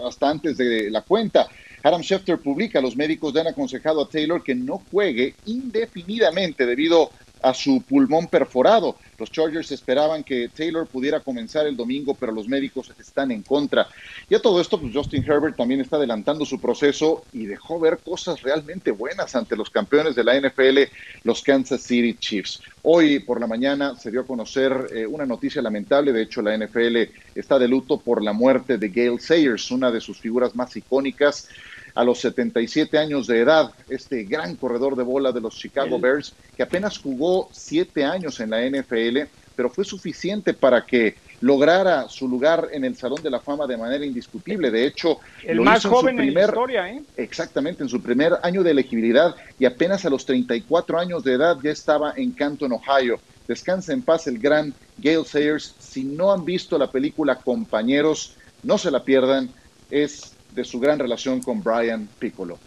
[0.07, 1.47] hasta antes de la cuenta.
[1.85, 7.11] Adam Schefter publica, los médicos le han aconsejado a Taylor que no juegue indefinidamente debido
[7.43, 8.97] a su pulmón perforado.
[9.19, 13.87] Los Chargers esperaban que Taylor pudiera comenzar el domingo, pero los médicos están en contra.
[14.29, 17.99] Y a todo esto, pues Justin Herbert también está adelantando su proceso y dejó ver
[17.99, 20.79] cosas realmente buenas ante los campeones de la NFL,
[21.25, 22.61] los Kansas City Chiefs.
[22.83, 26.57] Hoy por la mañana se dio a conocer eh, una noticia lamentable, de hecho la
[26.57, 26.97] NFL
[27.35, 31.49] está de luto por la muerte de Gail Sayers, una de sus figuras más icónicas
[31.95, 36.35] a los 77 años de edad, este gran corredor de bola de los Chicago Bears,
[36.57, 42.29] que apenas jugó siete años en la NFL, pero fue suficiente para que lograra su
[42.29, 44.71] lugar en el Salón de la Fama de manera indiscutible.
[44.71, 47.03] De hecho, El lo más hizo en su joven en la primer- historia, ¿eh?
[47.17, 51.59] Exactamente, en su primer año de elegibilidad y apenas a los 34 años de edad
[51.63, 53.19] ya estaba en Canton, Ohio.
[53.49, 55.75] Descansa en paz el gran Gail Sayers.
[55.81, 59.51] Si no han visto la película Compañeros, no se la pierdan.
[59.91, 62.59] Es de su gran relación con Brian Piccolo.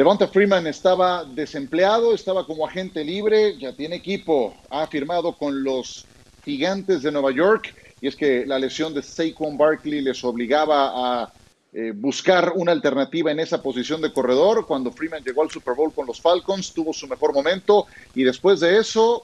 [0.00, 6.06] Devonta Freeman estaba desempleado, estaba como agente libre, ya tiene equipo, ha firmado con los
[6.42, 11.32] gigantes de Nueva York y es que la lesión de Saquon Barkley les obligaba a
[11.72, 14.66] eh, buscar una alternativa en esa posición de corredor.
[14.66, 18.60] Cuando Freeman llegó al Super Bowl con los Falcons, tuvo su mejor momento y después
[18.60, 19.22] de eso,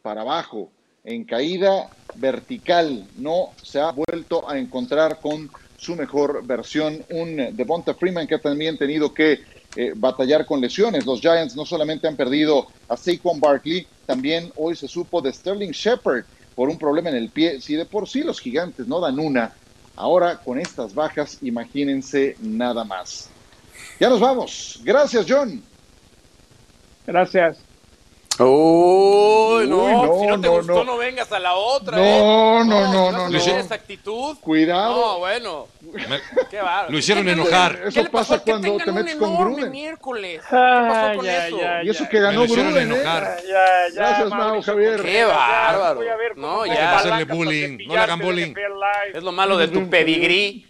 [0.00, 0.70] para abajo,
[1.04, 7.04] en caída vertical, no se ha vuelto a encontrar con su mejor versión.
[7.10, 9.40] Un Devonta Freeman que ha también tenido que
[9.76, 11.04] eh, batallar con lesiones.
[11.04, 15.72] Los Giants no solamente han perdido a Saquon Barkley, también hoy se supo de Sterling
[15.72, 16.24] Shepard
[16.54, 17.60] por un problema en el pie.
[17.60, 19.52] Si de por sí los gigantes no dan una,
[19.96, 23.28] ahora con estas bajas, imagínense nada más.
[24.00, 24.80] Ya nos vamos.
[24.84, 25.62] Gracias, John.
[27.06, 27.63] Gracias.
[28.40, 30.84] Uy, no, Uy, no, si no te no, gustó, no.
[30.84, 30.96] no.
[30.96, 31.96] vengas a la otra.
[31.96, 32.18] No, ¿eh?
[32.20, 33.38] no, no, no, no.
[33.40, 34.36] tiene esa actitud.
[34.40, 34.94] Cuidado.
[34.96, 35.68] No, bueno.
[36.50, 36.90] Qué bárbaro.
[36.90, 37.80] Lo hicieron ¿Qué le- enojar.
[37.82, 38.34] ¿Qué Eso le pasó?
[38.34, 39.70] pasa cuando te un metes con Gruden.
[39.70, 40.40] miércoles.
[40.50, 41.58] ¿Qué pasó con ya, eso?
[41.60, 42.94] ya, Y eso que ganó lo hicieron Gruden, ¿eh?
[42.96, 43.36] enojar.
[43.46, 45.02] Ya, ya, Gracias, Mau, Javier.
[45.02, 46.00] Qué bárbaro.
[46.36, 46.98] No, ya.
[46.98, 48.54] Hacerle bullying, no le hagan bullying.
[49.14, 50.66] Es lo malo de tu pedigrí.